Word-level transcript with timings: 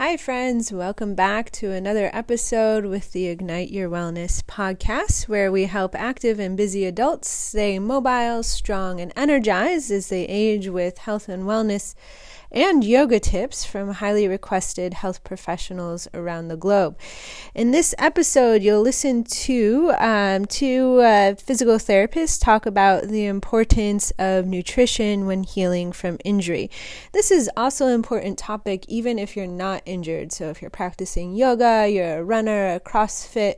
Hi, 0.00 0.16
friends. 0.16 0.70
Welcome 0.70 1.16
back 1.16 1.50
to 1.58 1.72
another 1.72 2.08
episode 2.12 2.86
with 2.86 3.10
the 3.10 3.26
Ignite 3.26 3.72
Your 3.72 3.90
Wellness 3.90 4.44
podcast, 4.44 5.26
where 5.26 5.50
we 5.50 5.64
help 5.64 5.96
active 5.96 6.38
and 6.38 6.56
busy 6.56 6.84
adults 6.84 7.28
stay 7.28 7.80
mobile, 7.80 8.44
strong, 8.44 9.00
and 9.00 9.12
energized 9.16 9.90
as 9.90 10.08
they 10.08 10.24
age 10.26 10.68
with 10.68 10.98
health 10.98 11.28
and 11.28 11.42
wellness 11.42 11.96
and 12.50 12.82
yoga 12.82 13.20
tips 13.20 13.64
from 13.64 13.92
highly 13.92 14.26
requested 14.26 14.94
health 14.94 15.22
professionals 15.22 16.08
around 16.14 16.48
the 16.48 16.56
globe. 16.56 16.98
In 17.54 17.70
this 17.70 17.94
episode, 17.98 18.62
you'll 18.62 18.80
listen 18.80 19.24
to 19.24 19.92
um, 19.98 20.46
two 20.46 21.00
uh, 21.00 21.34
physical 21.34 21.76
therapists 21.76 22.42
talk 22.42 22.66
about 22.66 23.08
the 23.08 23.26
importance 23.26 24.12
of 24.18 24.46
nutrition 24.46 25.26
when 25.26 25.42
healing 25.42 25.92
from 25.92 26.18
injury. 26.24 26.70
This 27.12 27.30
is 27.30 27.50
also 27.56 27.86
an 27.86 27.94
important 27.94 28.38
topic 28.38 28.84
even 28.88 29.18
if 29.18 29.36
you're 29.36 29.46
not 29.46 29.82
injured. 29.84 30.32
So, 30.32 30.48
if 30.50 30.62
you're 30.62 30.70
practicing 30.70 31.34
yoga, 31.34 31.88
you're 31.88 32.18
a 32.18 32.24
runner, 32.24 32.74
a 32.74 32.80
CrossFit, 32.80 33.56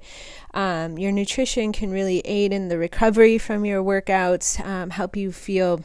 um, 0.55 0.99
your 0.99 1.13
nutrition 1.13 1.73
can 1.73 1.91
really 1.91 2.21
aid 2.25 2.53
in 2.53 2.69
the 2.69 2.79
recovery 2.79 3.39
from 3.39 3.65
your 3.65 3.83
workouts, 3.83 4.65
um, 4.65 4.91
help 4.91 5.17
you 5.17 5.31
feel 5.31 5.85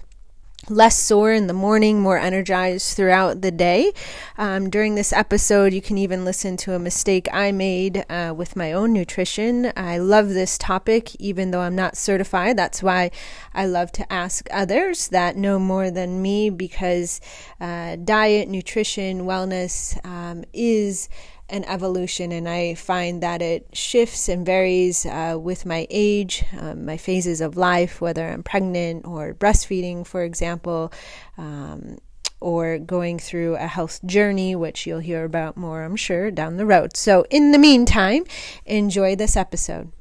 less 0.70 0.98
sore 0.98 1.32
in 1.32 1.48
the 1.48 1.54
morning, 1.54 2.00
more 2.00 2.18
energized 2.18 2.96
throughout 2.96 3.42
the 3.42 3.52
day. 3.52 3.94
Um, 4.38 4.70
during 4.70 4.96
this 4.96 5.14
episode, 5.14 5.74
you 5.74 5.82
can 5.82 5.98
even 5.98 6.26
listen 6.26 6.58
to 6.58 6.74
a 6.74 6.80
mistake 6.80 7.28
I 7.32 7.52
made 7.52 8.06
uh, 8.10 8.34
with 8.36 8.56
my 8.56 8.74
own 8.74 8.94
nutrition. 8.94 9.72
I 9.76 9.98
love 9.98 10.30
this 10.30 10.58
topic, 10.58 11.16
even 11.16 11.52
though 11.52 11.62
I'm 11.62 11.76
not 11.76 11.98
certified. 11.98 12.58
That's 12.58 12.82
why 12.82 13.12
I 13.54 13.66
love 13.66 13.92
to 13.94 14.12
ask 14.12 14.48
others 14.52 15.10
that 15.10 15.38
know 15.38 15.60
more 15.60 15.92
than 15.92 16.22
me 16.22 16.50
because 16.50 17.22
uh, 17.60 17.98
diet, 17.98 18.50
nutrition, 18.50 19.22
wellness 19.22 20.04
um, 20.06 20.44
is 20.54 21.10
an 21.50 21.64
evolution, 21.66 22.32
and 22.32 22.50
I 22.50 22.76
find 22.76 23.22
that 23.22 23.42
it 23.42 23.68
shifts 23.74 24.28
and 24.28 24.46
varies 24.46 25.06
uh, 25.06 25.38
with 25.40 25.66
my 25.66 25.88
age, 25.90 26.44
um, 26.60 26.86
my 26.86 26.98
phases 26.98 27.42
of 27.42 27.56
life, 27.56 28.02
whether 28.02 28.28
I'm 28.28 28.44
pregnant 28.44 29.06
or 29.06 29.34
breastfeeding, 29.34 30.06
for 30.06 30.24
example. 30.24 30.92
Um, 31.38 31.98
or 32.42 32.78
going 32.78 33.18
through 33.18 33.56
a 33.56 33.66
health 33.66 34.06
journey, 34.06 34.56
which 34.56 34.86
you'll 34.86 35.00
hear 35.00 35.24
about 35.24 35.58
more, 35.58 35.84
I'm 35.84 35.96
sure, 35.96 36.30
down 36.30 36.58
the 36.58 36.66
road. 36.66 36.96
So, 36.96 37.26
in 37.32 37.52
the 37.52 37.58
meantime, 37.58 38.26
enjoy 38.66 39.16
this 39.16 39.36
episode. 39.36 39.92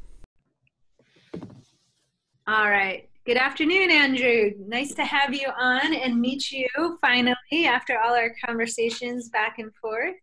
All 2.46 2.68
right. 2.68 3.08
Good 3.24 3.38
afternoon, 3.38 3.90
Andrew. 3.90 4.50
Nice 4.66 4.92
to 4.96 5.04
have 5.04 5.32
you 5.32 5.48
on 5.58 5.94
and 5.94 6.20
meet 6.20 6.52
you 6.52 6.68
finally 7.00 7.64
after 7.66 7.98
all 7.98 8.14
our 8.14 8.34
conversations 8.44 9.30
back 9.30 9.58
and 9.58 9.74
forth. 9.76 10.16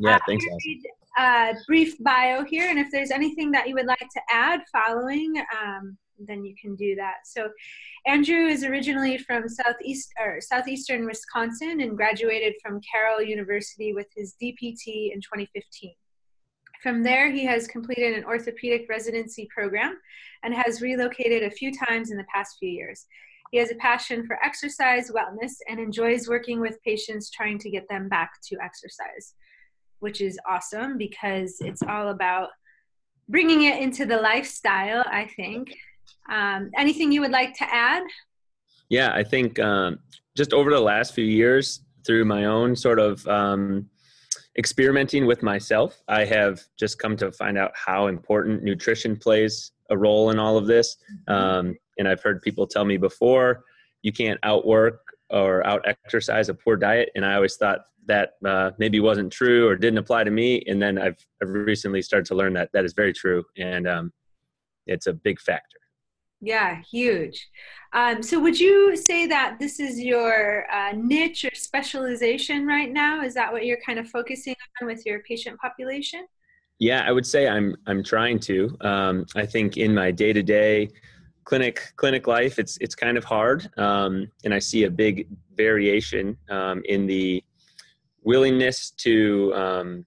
Yeah, 0.00 0.16
uh, 0.16 0.18
thanks. 0.26 0.44
A 1.18 1.22
uh, 1.22 1.54
brief 1.66 1.98
bio 2.02 2.44
here, 2.44 2.70
and 2.70 2.78
if 2.78 2.88
there's 2.90 3.10
anything 3.10 3.50
that 3.52 3.68
you 3.68 3.74
would 3.74 3.86
like 3.86 3.98
to 3.98 4.20
add 4.30 4.60
following, 4.72 5.42
um, 5.60 5.98
then 6.26 6.44
you 6.44 6.54
can 6.60 6.74
do 6.76 6.94
that. 6.96 7.26
So, 7.26 7.50
Andrew 8.06 8.46
is 8.46 8.64
originally 8.64 9.18
from 9.18 9.48
southeast 9.48 10.12
or 10.18 10.40
southeastern 10.40 11.04
Wisconsin 11.04 11.80
and 11.80 11.96
graduated 11.96 12.54
from 12.62 12.80
Carroll 12.80 13.22
University 13.22 13.92
with 13.92 14.06
his 14.16 14.34
DPT 14.40 15.12
in 15.12 15.20
2015. 15.20 15.92
From 16.82 17.02
there, 17.02 17.30
he 17.30 17.44
has 17.44 17.66
completed 17.66 18.16
an 18.16 18.24
orthopedic 18.24 18.86
residency 18.88 19.48
program 19.54 19.98
and 20.42 20.54
has 20.54 20.80
relocated 20.80 21.42
a 21.42 21.50
few 21.50 21.72
times 21.74 22.10
in 22.10 22.16
the 22.16 22.24
past 22.32 22.56
few 22.58 22.70
years. 22.70 23.04
He 23.50 23.58
has 23.58 23.70
a 23.70 23.74
passion 23.74 24.26
for 24.26 24.38
exercise, 24.42 25.10
wellness, 25.10 25.54
and 25.68 25.78
enjoys 25.78 26.28
working 26.28 26.60
with 26.60 26.82
patients 26.82 27.30
trying 27.30 27.58
to 27.58 27.70
get 27.70 27.86
them 27.88 28.08
back 28.08 28.30
to 28.48 28.56
exercise 28.62 29.34
which 30.00 30.20
is 30.20 30.38
awesome 30.48 30.98
because 30.98 31.60
it's 31.60 31.82
all 31.82 32.08
about 32.08 32.48
bringing 33.28 33.62
it 33.62 33.80
into 33.80 34.04
the 34.04 34.16
lifestyle, 34.16 35.04
I 35.06 35.28
think. 35.36 35.74
Um, 36.28 36.70
anything 36.76 37.12
you 37.12 37.20
would 37.20 37.30
like 37.30 37.54
to 37.58 37.74
add? 37.74 38.02
Yeah, 38.88 39.12
I 39.14 39.22
think 39.22 39.58
um, 39.60 40.00
just 40.36 40.52
over 40.52 40.70
the 40.70 40.80
last 40.80 41.14
few 41.14 41.24
years, 41.24 41.82
through 42.04 42.24
my 42.24 42.46
own 42.46 42.74
sort 42.74 42.98
of 42.98 43.26
um, 43.28 43.88
experimenting 44.58 45.26
with 45.26 45.42
myself, 45.42 46.02
I 46.08 46.24
have 46.24 46.60
just 46.78 46.98
come 46.98 47.16
to 47.18 47.30
find 47.32 47.56
out 47.56 47.72
how 47.74 48.08
important 48.08 48.62
nutrition 48.62 49.16
plays 49.16 49.72
a 49.90 49.96
role 49.96 50.30
in 50.30 50.38
all 50.38 50.56
of 50.56 50.66
this. 50.66 50.96
Mm-hmm. 51.28 51.32
Um, 51.32 51.76
and 51.98 52.08
I've 52.08 52.22
heard 52.22 52.42
people 52.42 52.66
tell 52.66 52.84
me 52.84 52.96
before, 52.96 53.64
you 54.02 54.12
can't 54.12 54.40
outwork 54.42 55.00
or 55.30 55.66
out 55.66 55.86
exercise 55.86 56.48
a 56.48 56.54
poor 56.54 56.76
diet. 56.76 57.10
And 57.14 57.24
I 57.24 57.34
always 57.34 57.56
thought 57.56 57.80
that 58.06 58.32
uh, 58.44 58.70
maybe 58.78 59.00
wasn't 59.00 59.32
true 59.32 59.68
or 59.68 59.76
didn't 59.76 59.98
apply 59.98 60.24
to 60.24 60.30
me. 60.30 60.62
And 60.66 60.80
then 60.80 60.98
I've, 60.98 61.18
I've 61.42 61.50
recently 61.50 62.02
started 62.02 62.26
to 62.26 62.34
learn 62.34 62.52
that 62.54 62.70
that 62.72 62.84
is 62.84 62.92
very 62.92 63.12
true. 63.12 63.44
And 63.56 63.86
um, 63.86 64.12
it's 64.86 65.06
a 65.06 65.12
big 65.12 65.40
factor. 65.40 65.78
Yeah, 66.40 66.80
huge. 66.90 67.48
Um, 67.92 68.22
so, 68.22 68.40
would 68.40 68.58
you 68.58 68.96
say 68.96 69.26
that 69.26 69.58
this 69.58 69.78
is 69.78 70.00
your 70.00 70.66
uh, 70.72 70.92
niche 70.92 71.44
or 71.44 71.54
specialization 71.54 72.66
right 72.66 72.90
now? 72.90 73.22
Is 73.22 73.34
that 73.34 73.52
what 73.52 73.66
you're 73.66 73.80
kind 73.84 73.98
of 73.98 74.08
focusing 74.08 74.54
on 74.80 74.86
with 74.86 75.04
your 75.04 75.20
patient 75.20 75.60
population? 75.60 76.26
Yeah, 76.78 77.04
I 77.06 77.12
would 77.12 77.26
say 77.26 77.46
I'm 77.46 77.76
I'm 77.86 78.02
trying 78.02 78.38
to. 78.40 78.74
Um, 78.80 79.26
I 79.36 79.44
think 79.44 79.76
in 79.76 79.94
my 79.94 80.10
day 80.10 80.32
to 80.32 80.42
day 80.42 80.88
clinic 81.50 81.92
clinic 81.96 82.28
life, 82.28 82.60
it's 82.60 82.78
it's 82.80 82.94
kind 82.94 83.18
of 83.18 83.24
hard, 83.24 83.68
um, 83.76 84.30
and 84.44 84.54
I 84.54 84.60
see 84.60 84.84
a 84.84 84.90
big 85.04 85.26
variation 85.56 86.36
um, 86.48 86.80
in 86.84 87.06
the 87.06 87.42
willingness 88.22 88.92
to 89.04 89.52
um, 89.56 90.06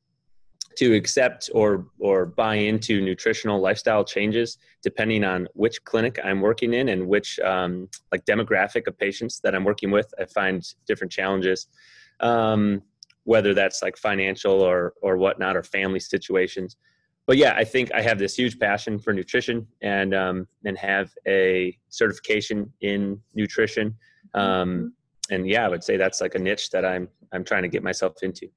to 0.77 0.93
accept 0.95 1.49
or 1.53 1.87
or 1.99 2.25
buy 2.25 2.55
into 2.55 3.01
nutritional 3.01 3.59
lifestyle 3.59 4.05
changes 4.05 4.57
depending 4.81 5.25
on 5.25 5.47
which 5.53 5.83
clinic 5.83 6.17
I'm 6.23 6.39
working 6.39 6.73
in 6.73 6.87
and 6.87 7.05
which 7.13 7.39
um, 7.41 7.89
like 8.13 8.23
demographic 8.23 8.87
of 8.87 8.97
patients 8.97 9.41
that 9.43 9.53
I'm 9.53 9.65
working 9.65 9.91
with. 9.91 10.09
I 10.17 10.23
find 10.23 10.63
different 10.87 11.11
challenges, 11.11 11.67
um, 12.21 12.81
whether 13.25 13.53
that's 13.53 13.81
like 13.81 13.97
financial 13.97 14.61
or 14.61 14.93
or 15.01 15.17
whatnot 15.17 15.57
or 15.57 15.63
family 15.63 15.99
situations. 15.99 16.77
But 17.25 17.37
yeah, 17.37 17.53
I 17.55 17.63
think 17.63 17.91
I 17.93 18.01
have 18.01 18.19
this 18.19 18.35
huge 18.35 18.59
passion 18.59 18.99
for 18.99 19.13
nutrition 19.13 19.65
and 19.81 20.13
um, 20.13 20.47
and 20.65 20.77
have 20.77 21.11
a 21.27 21.77
certification 21.89 22.71
in 22.81 23.19
nutrition. 23.35 23.95
Um, 24.33 24.69
mm-hmm 24.69 24.87
and 25.29 25.47
yeah, 25.47 25.65
I 25.65 25.69
would 25.69 25.83
say 25.83 25.97
that's 25.97 26.21
like 26.21 26.35
a 26.35 26.39
niche 26.39 26.69
that 26.71 26.85
I'm 26.85 27.07
I'm 27.31 27.43
trying 27.43 27.63
to 27.63 27.69
get 27.69 27.83
myself 27.83 28.21
into. 28.21 28.47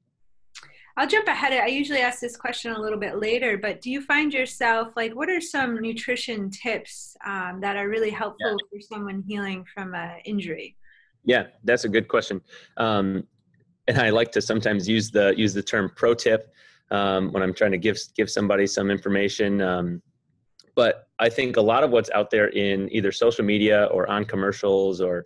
I'll 0.99 1.07
jump 1.07 1.29
ahead. 1.29 1.53
I 1.53 1.67
usually 1.67 2.01
ask 2.01 2.21
this 2.21 2.39
question 2.39 2.73
a 2.73 2.81
little 2.81 2.99
bit 2.99 3.21
later, 3.21 3.59
but 3.59 3.83
do 3.83 3.91
you 3.91 4.01
find 4.01 4.33
yourself 4.33 4.89
like 4.97 5.15
what 5.15 5.29
are 5.29 5.41
some 5.41 5.81
nutrition 5.81 6.51
tips 6.51 7.17
um, 7.27 7.61
that 7.61 7.77
are 7.77 7.89
really 7.89 8.11
helpful 8.11 8.51
yeah. 8.51 8.67
for 8.71 8.81
someone 8.81 9.23
healing 9.27 9.65
from 9.75 9.95
an 9.95 10.21
injury? 10.25 10.77
Yeah, 11.25 11.49
that's 11.65 11.85
a 11.85 11.89
good 11.89 12.09
question. 12.09 12.41
Um, 12.79 13.25
and 13.89 13.99
I 13.99 14.11
like 14.11 14.33
to 14.33 14.43
sometimes 14.43 14.89
use 14.89 15.11
the 15.11 15.35
use 15.37 15.55
the 15.55 15.63
term 15.63 15.91
pro 15.95 16.15
tip 16.15 16.53
um, 16.91 17.33
when 17.33 17.43
I'm 17.43 17.55
trying 17.55 17.73
to 17.73 17.79
give 17.79 17.99
give 18.17 18.31
somebody 18.31 18.67
some 18.67 18.91
information. 18.91 19.61
Um, 19.61 20.03
but 20.75 21.09
I 21.19 21.29
think 21.29 21.57
a 21.57 21.63
lot 21.63 21.85
of 21.85 21.91
what's 21.91 22.11
out 22.11 22.31
there 22.31 22.49
in 22.49 22.93
either 22.93 23.11
social 23.11 23.45
media 23.45 23.87
or 23.87 24.09
on 24.11 24.25
commercials 24.25 25.01
or 25.01 25.25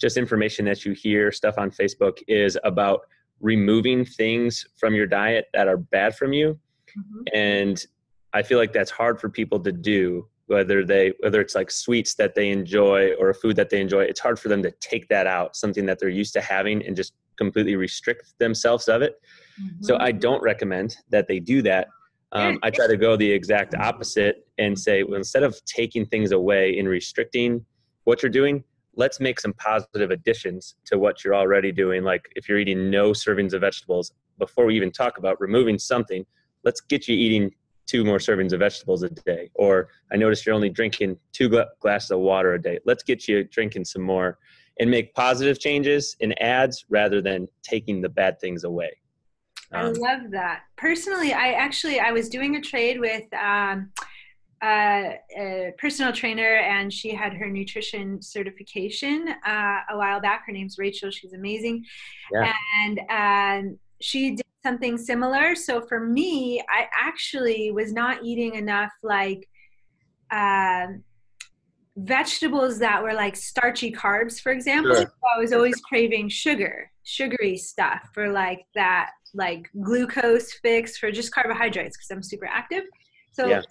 just 0.00 0.16
information 0.16 0.64
that 0.64 0.84
you 0.84 0.92
hear, 0.92 1.30
stuff 1.32 1.56
on 1.58 1.70
Facebook 1.70 2.18
is 2.26 2.58
about 2.64 3.00
removing 3.40 4.04
things 4.04 4.66
from 4.76 4.94
your 4.94 5.06
diet 5.06 5.46
that 5.52 5.68
are 5.68 5.76
bad 5.76 6.16
from 6.16 6.32
you. 6.32 6.58
Mm-hmm. 6.98 7.22
And 7.32 7.86
I 8.32 8.42
feel 8.42 8.58
like 8.58 8.72
that's 8.72 8.90
hard 8.90 9.20
for 9.20 9.28
people 9.28 9.60
to 9.60 9.72
do 9.72 10.28
whether 10.46 10.84
they 10.84 11.12
whether 11.20 11.40
it's 11.40 11.54
like 11.54 11.70
sweets 11.70 12.14
that 12.14 12.34
they 12.34 12.50
enjoy 12.50 13.12
or 13.18 13.30
a 13.30 13.34
food 13.34 13.54
that 13.54 13.68
they 13.70 13.80
enjoy 13.80 14.00
it's 14.00 14.20
hard 14.20 14.38
for 14.38 14.48
them 14.48 14.62
to 14.62 14.70
take 14.80 15.06
that 15.08 15.26
out 15.26 15.54
something 15.54 15.84
that 15.84 15.98
they're 15.98 16.08
used 16.08 16.32
to 16.32 16.40
having 16.40 16.84
and 16.86 16.96
just 16.96 17.12
completely 17.38 17.76
restrict 17.76 18.34
themselves 18.38 18.88
of 18.88 19.00
it 19.00 19.20
mm-hmm. 19.60 19.82
so 19.82 19.96
i 20.00 20.12
don't 20.12 20.42
recommend 20.42 20.96
that 21.08 21.26
they 21.28 21.40
do 21.40 21.62
that 21.62 21.88
um, 22.32 22.58
i 22.62 22.68
try 22.70 22.86
to 22.86 22.96
go 22.96 23.16
the 23.16 23.30
exact 23.30 23.74
opposite 23.74 24.46
and 24.58 24.78
say 24.78 25.02
well, 25.02 25.14
instead 25.14 25.42
of 25.42 25.58
taking 25.64 26.04
things 26.04 26.32
away 26.32 26.78
and 26.78 26.88
restricting 26.88 27.64
what 28.04 28.22
you're 28.22 28.30
doing 28.30 28.62
let's 28.98 29.20
make 29.20 29.38
some 29.38 29.52
positive 29.54 30.10
additions 30.10 30.74
to 30.84 30.98
what 30.98 31.24
you're 31.24 31.34
already 31.34 31.70
doing. 31.70 32.02
Like 32.02 32.28
if 32.34 32.48
you're 32.48 32.58
eating 32.58 32.90
no 32.90 33.12
servings 33.12 33.54
of 33.54 33.60
vegetables, 33.60 34.12
before 34.38 34.66
we 34.66 34.74
even 34.74 34.90
talk 34.90 35.18
about 35.18 35.40
removing 35.40 35.78
something, 35.78 36.26
let's 36.64 36.80
get 36.80 37.06
you 37.06 37.16
eating 37.16 37.52
two 37.86 38.04
more 38.04 38.18
servings 38.18 38.52
of 38.52 38.58
vegetables 38.58 39.04
a 39.04 39.08
day. 39.08 39.50
Or 39.54 39.88
I 40.12 40.16
notice 40.16 40.44
you're 40.44 40.54
only 40.54 40.68
drinking 40.68 41.16
two 41.32 41.48
glasses 41.80 42.10
of 42.10 42.18
water 42.18 42.54
a 42.54 42.60
day. 42.60 42.80
Let's 42.84 43.04
get 43.04 43.28
you 43.28 43.44
drinking 43.44 43.84
some 43.84 44.02
more 44.02 44.38
and 44.80 44.90
make 44.90 45.14
positive 45.14 45.58
changes 45.58 46.16
in 46.20 46.32
adds 46.40 46.84
rather 46.88 47.20
than 47.20 47.48
taking 47.62 48.00
the 48.00 48.08
bad 48.08 48.40
things 48.40 48.64
away. 48.64 48.90
Um, 49.72 49.86
I 49.86 49.88
love 49.90 50.30
that. 50.30 50.62
Personally, 50.76 51.32
I 51.32 51.52
actually 51.52 52.00
I 52.00 52.12
was 52.12 52.28
doing 52.28 52.56
a 52.56 52.60
trade 52.60 53.00
with 53.00 53.24
um, 53.34 53.90
uh, 54.62 55.10
a 55.36 55.72
personal 55.78 56.12
trainer 56.12 56.56
and 56.56 56.92
she 56.92 57.14
had 57.14 57.32
her 57.34 57.48
nutrition 57.48 58.20
certification 58.22 59.28
uh, 59.46 59.78
a 59.90 59.96
while 59.96 60.20
back. 60.20 60.44
Her 60.46 60.52
name's 60.52 60.78
Rachel. 60.78 61.10
She's 61.10 61.32
amazing. 61.32 61.84
Yeah. 62.32 62.52
And 62.82 63.00
um, 63.10 63.78
she 64.00 64.36
did 64.36 64.46
something 64.64 64.96
similar. 64.96 65.54
So 65.54 65.80
for 65.80 66.00
me, 66.00 66.62
I 66.68 66.86
actually 66.98 67.70
was 67.70 67.92
not 67.92 68.24
eating 68.24 68.54
enough 68.54 68.92
like 69.02 69.48
uh, 70.30 70.86
vegetables 71.98 72.78
that 72.78 73.02
were 73.02 73.14
like 73.14 73.36
starchy 73.36 73.90
carbs, 73.90 74.40
for 74.40 74.52
example. 74.52 74.94
Sure. 74.94 75.12
I 75.36 75.38
was 75.38 75.52
always 75.52 75.80
craving 75.80 76.28
sugar, 76.28 76.90
sugary 77.04 77.56
stuff 77.56 78.08
for 78.14 78.30
like 78.30 78.60
that, 78.74 79.10
like 79.34 79.68
glucose 79.82 80.52
fix 80.62 80.96
for 80.96 81.10
just 81.10 81.32
carbohydrates 81.32 81.96
because 81.96 82.10
I'm 82.10 82.22
super 82.22 82.46
active. 82.46 82.84
So 83.32 83.46
yeah. 83.46 83.62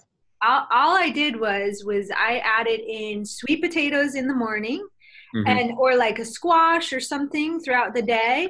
all, 0.42 0.66
all 0.70 0.96
I 0.96 1.10
did 1.10 1.38
was 1.38 1.84
was 1.84 2.10
I 2.16 2.38
added 2.44 2.80
in 2.80 3.24
sweet 3.24 3.62
potatoes 3.62 4.14
in 4.14 4.26
the 4.26 4.34
morning. 4.34 4.86
Mm-hmm. 5.36 5.46
and 5.46 5.72
or 5.76 5.94
like 5.94 6.18
a 6.18 6.24
squash 6.24 6.90
or 6.90 7.00
something 7.00 7.60
throughout 7.60 7.92
the 7.92 8.00
day 8.00 8.48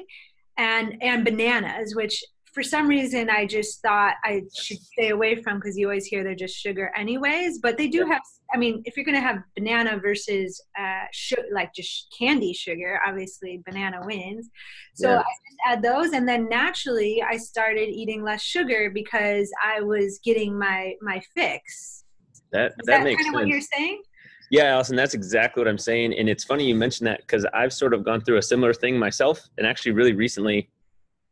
and 0.57 0.95
and 1.01 1.25
bananas 1.25 1.93
which 1.93 2.23
for 2.59 2.63
some 2.63 2.89
reason 2.89 3.29
I 3.29 3.45
just 3.45 3.81
thought 3.81 4.15
I 4.25 4.41
should 4.53 4.79
stay 4.79 5.11
away 5.11 5.41
from 5.41 5.59
because 5.59 5.77
you 5.77 5.87
always 5.87 6.05
hear 6.05 6.25
they're 6.25 6.35
just 6.35 6.57
sugar 6.57 6.91
anyways. 6.93 7.59
But 7.59 7.77
they 7.77 7.87
do 7.87 8.05
have, 8.05 8.19
I 8.53 8.57
mean, 8.57 8.81
if 8.83 8.97
you're 8.97 9.05
going 9.05 9.15
to 9.15 9.21
have 9.21 9.37
banana 9.55 9.97
versus 9.97 10.61
uh, 10.77 11.05
sh- 11.13 11.35
like 11.53 11.73
just 11.73 12.13
candy 12.19 12.51
sugar, 12.51 12.99
obviously 13.07 13.63
banana 13.65 14.01
wins. 14.03 14.49
So 14.95 15.09
yeah. 15.09 15.19
I 15.19 15.21
just 15.21 15.59
add 15.67 15.81
those, 15.81 16.11
and 16.11 16.27
then 16.27 16.49
naturally 16.49 17.23
I 17.25 17.37
started 17.37 17.87
eating 17.87 18.23
less 18.25 18.41
sugar 18.41 18.91
because 18.93 19.49
I 19.63 19.79
was 19.79 20.19
getting 20.25 20.59
my 20.59 20.95
my 21.01 21.21
fix. 21.33 22.03
That 22.51 22.73
that, 22.75 22.85
that 22.87 23.03
makes 23.05 23.23
kind 23.23 23.35
of 23.35 23.39
what 23.39 23.47
you're 23.47 23.61
saying. 23.61 24.01
Yeah, 24.51 24.73
Allison, 24.73 24.97
that's 24.97 25.13
exactly 25.13 25.61
what 25.61 25.69
I'm 25.69 25.77
saying. 25.77 26.13
And 26.13 26.27
it's 26.27 26.43
funny 26.43 26.65
you 26.65 26.75
mentioned 26.75 27.07
that 27.07 27.21
because 27.21 27.45
I've 27.53 27.71
sort 27.71 27.93
of 27.93 28.03
gone 28.03 28.19
through 28.19 28.37
a 28.37 28.41
similar 28.41 28.73
thing 28.73 28.99
myself. 28.99 29.47
And 29.57 29.65
actually, 29.65 29.93
really 29.93 30.13
recently, 30.13 30.69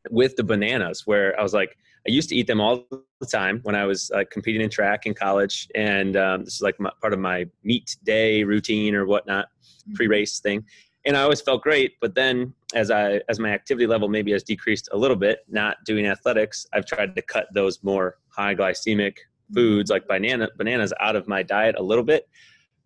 with 0.10 0.36
the 0.36 0.44
bananas 0.44 1.04
where 1.06 1.38
I 1.40 1.44
was 1.44 1.54
like, 1.54 1.78
I 2.08 2.12
used 2.12 2.30
to 2.30 2.36
eat 2.36 2.48
them 2.48 2.62
all 2.62 2.86
the 3.20 3.26
time 3.26 3.60
when 3.64 3.76
I 3.76 3.86
was 3.86 4.10
uh, 4.12 4.24
competing 4.32 4.62
in 4.62 4.70
track 4.70 5.06
in 5.06 5.14
college, 5.14 5.68
and 5.76 6.16
um, 6.16 6.46
this 6.46 6.56
is 6.56 6.62
like 6.62 6.80
my, 6.80 6.92
part 7.02 7.14
of 7.14 7.20
my 7.20 7.46
meet 7.64 7.98
day 8.04 8.44
routine 8.44 8.96
or 8.96 9.06
whatnot, 9.06 9.48
mm-hmm. 9.48 9.94
pre-race 9.94 10.40
thing. 10.40 10.64
And 11.06 11.16
I 11.16 11.22
always 11.22 11.42
felt 11.42 11.64
great, 11.64 11.94
but 12.02 12.16
then 12.16 12.54
as 12.74 12.92
I 12.92 13.22
as 13.30 13.40
my 13.40 13.50
activity 13.50 13.88
level 13.88 14.10
maybe 14.10 14.32
has 14.34 14.44
decreased 14.44 14.90
a 14.92 14.98
little 14.98 15.16
bit, 15.16 15.40
not 15.48 15.78
doing 15.86 16.06
athletics, 16.06 16.66
I've 16.74 16.86
tried 16.86 17.16
to 17.16 17.22
cut 17.22 17.48
those 17.54 17.82
more 17.84 18.18
high 18.30 18.56
glycemic 18.56 19.18
foods 19.54 19.90
like 19.90 20.08
banana 20.08 20.50
bananas 20.58 20.94
out 21.00 21.16
of 21.16 21.28
my 21.28 21.44
diet 21.44 21.76
a 21.78 21.84
little 21.84 22.04
bit. 22.04 22.28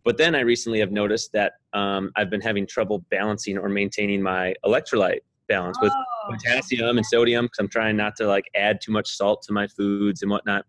But 0.03 0.17
then 0.17 0.33
I 0.35 0.41
recently 0.41 0.79
have 0.79 0.91
noticed 0.91 1.31
that 1.33 1.53
um, 1.73 2.11
I've 2.15 2.29
been 2.29 2.41
having 2.41 2.65
trouble 2.65 3.05
balancing 3.11 3.57
or 3.57 3.69
maintaining 3.69 4.21
my 4.21 4.55
electrolyte 4.65 5.21
balance 5.51 5.77
with 5.81 5.91
oh. 5.93 6.31
potassium 6.31 6.97
and 6.97 7.05
sodium 7.05 7.45
because 7.45 7.59
I'm 7.59 7.67
trying 7.67 7.97
not 7.97 8.15
to 8.17 8.27
like 8.27 8.45
add 8.55 8.79
too 8.81 8.91
much 8.91 9.09
salt 9.15 9.41
to 9.43 9.53
my 9.53 9.67
foods 9.67 10.21
and 10.21 10.31
whatnot. 10.31 10.65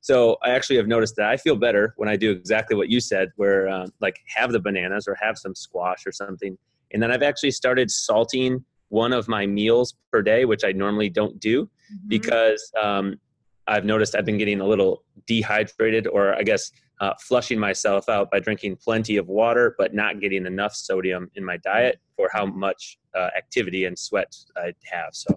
So 0.00 0.36
I 0.42 0.50
actually 0.50 0.76
have 0.76 0.88
noticed 0.88 1.14
that 1.16 1.28
I 1.28 1.36
feel 1.36 1.56
better 1.56 1.94
when 1.96 2.08
I 2.08 2.16
do 2.16 2.30
exactly 2.30 2.76
what 2.76 2.88
you 2.88 3.00
said, 3.00 3.28
where 3.36 3.68
uh, 3.68 3.86
like 4.00 4.16
have 4.26 4.50
the 4.52 4.60
bananas 4.60 5.06
or 5.06 5.16
have 5.20 5.38
some 5.38 5.54
squash 5.54 6.06
or 6.06 6.12
something, 6.12 6.56
and 6.92 7.02
then 7.02 7.10
I've 7.10 7.22
actually 7.22 7.52
started 7.52 7.90
salting 7.90 8.64
one 8.88 9.12
of 9.12 9.26
my 9.26 9.46
meals 9.46 9.94
per 10.10 10.20
day, 10.20 10.44
which 10.44 10.64
I 10.64 10.72
normally 10.72 11.08
don't 11.08 11.40
do 11.40 11.64
mm-hmm. 11.64 12.08
because 12.08 12.70
um, 12.80 13.18
I've 13.66 13.84
noticed 13.84 14.14
I've 14.14 14.26
been 14.26 14.38
getting 14.38 14.60
a 14.60 14.66
little 14.66 15.04
dehydrated, 15.26 16.06
or 16.06 16.34
I 16.34 16.42
guess 16.42 16.70
uh, 17.02 17.12
flushing 17.18 17.58
myself 17.58 18.08
out 18.08 18.30
by 18.30 18.38
drinking 18.38 18.76
plenty 18.76 19.16
of 19.16 19.26
water, 19.26 19.74
but 19.76 19.92
not 19.92 20.20
getting 20.20 20.46
enough 20.46 20.72
sodium 20.72 21.28
in 21.34 21.44
my 21.44 21.56
diet 21.56 22.00
for 22.16 22.30
how 22.32 22.46
much 22.46 22.96
uh, 23.14 23.28
activity 23.36 23.86
and 23.86 23.98
sweat 23.98 24.32
I 24.56 24.72
have. 24.84 25.08
So. 25.12 25.34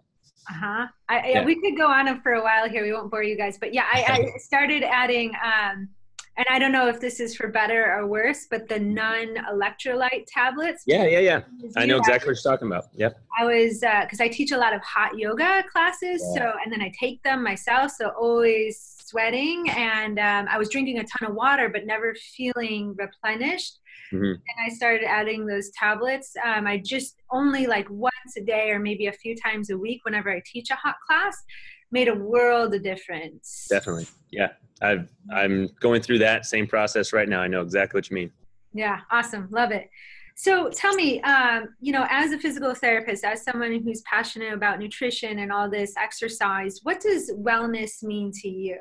Uh-huh. 0.48 0.86
I, 1.10 1.30
yeah. 1.30 1.44
We 1.44 1.60
could 1.60 1.76
go 1.76 1.88
on 1.88 2.22
for 2.22 2.34
a 2.34 2.44
while 2.44 2.70
here. 2.70 2.84
We 2.84 2.94
won't 2.94 3.10
bore 3.10 3.24
you 3.24 3.36
guys, 3.36 3.58
but 3.58 3.74
yeah, 3.74 3.86
I, 3.92 4.04
I 4.36 4.38
started 4.38 4.84
adding, 4.84 5.32
um, 5.44 5.90
and 6.38 6.46
I 6.52 6.60
don't 6.60 6.72
know 6.72 6.88
if 6.88 7.00
this 7.00 7.20
is 7.20 7.36
for 7.36 7.48
better 7.48 7.96
or 7.96 8.06
worse, 8.06 8.46
but 8.48 8.68
the 8.68 8.76
Nuun 8.76 9.36
electrolyte 9.52 10.26
tablets. 10.28 10.84
Yeah, 10.86 11.08
yeah, 11.08 11.20
yeah. 11.20 11.42
I 11.76 11.88
know 11.88 11.98
exactly 11.98 12.30
what 12.30 12.44
you're 12.44 12.54
talking 12.54 12.68
about. 12.68 12.90
Yep. 12.94 13.20
I 13.40 13.46
was 13.46 13.80
because 13.80 14.20
uh, 14.20 14.26
I 14.26 14.28
teach 14.28 14.52
a 14.52 14.58
lot 14.58 14.76
of 14.76 14.82
hot 14.84 15.18
yoga 15.18 15.64
classes, 15.72 16.22
yeah. 16.36 16.42
so 16.42 16.54
and 16.64 16.72
then 16.72 16.84
I 16.84 16.92
take 17.00 17.24
them 17.24 17.44
myself, 17.44 17.94
so 17.98 18.10
always 18.10 18.95
sweating 19.16 19.70
and 19.70 20.20
um, 20.20 20.48
I 20.50 20.58
was 20.58 20.70
drinking 20.70 21.00
a 21.00 21.04
ton 21.04 21.30
of 21.30 21.36
water 21.36 21.70
but 21.70 21.86
never 21.86 22.16
feeling 22.36 22.96
replenished. 22.98 23.80
Mm-hmm. 24.12 24.24
And 24.24 24.42
I 24.66 24.70
started 24.70 25.04
adding 25.06 25.46
those 25.46 25.70
tablets. 25.72 26.34
Um, 26.44 26.68
I 26.68 26.78
just 26.84 27.22
only 27.32 27.66
like 27.66 27.90
once 27.90 28.38
a 28.38 28.42
day 28.42 28.72
or 28.72 28.80
maybe 28.80 29.08
a 29.08 29.14
few 29.14 29.36
times 29.36 29.70
a 29.70 29.78
week 29.78 30.02
whenever 30.04 30.30
I 30.30 30.42
teach 30.46 30.70
a 30.70 30.76
hot 30.76 30.96
class 31.08 31.36
made 31.92 32.08
a 32.08 32.14
world 32.14 32.74
of 32.74 32.84
difference. 32.84 33.68
Definitely. 33.70 34.08
Yeah. 34.32 34.50
I've, 34.82 35.10
I'm 35.32 35.70
going 35.80 36.02
through 36.02 36.20
that 36.20 36.46
same 36.46 36.68
process 36.68 37.14
right 37.14 37.30
now. 37.30 37.42
I 37.42 37.48
know 37.48 37.62
exactly 37.62 37.98
what 37.98 38.10
you 38.10 38.16
mean. 38.16 38.32
Yeah. 38.74 39.00
Awesome. 39.12 39.48
Love 39.50 39.72
it. 39.72 39.90
So 40.38 40.70
tell 40.70 40.94
me, 40.94 41.22
um, 41.22 41.70
you 41.80 41.94
know, 41.94 42.06
as 42.10 42.34
a 42.34 42.38
physical 42.38 42.76
therapist, 42.76 43.24
as 43.24 43.44
someone 43.44 43.82
who's 43.82 44.02
passionate 44.02 44.54
about 44.54 44.80
nutrition 44.80 45.40
and 45.40 45.52
all 45.52 45.70
this 45.70 45.94
exercise, 45.98 46.82
what 46.84 47.00
does 47.00 47.32
wellness 47.32 48.04
mean 48.04 48.32
to 48.42 48.50
you? 48.50 48.78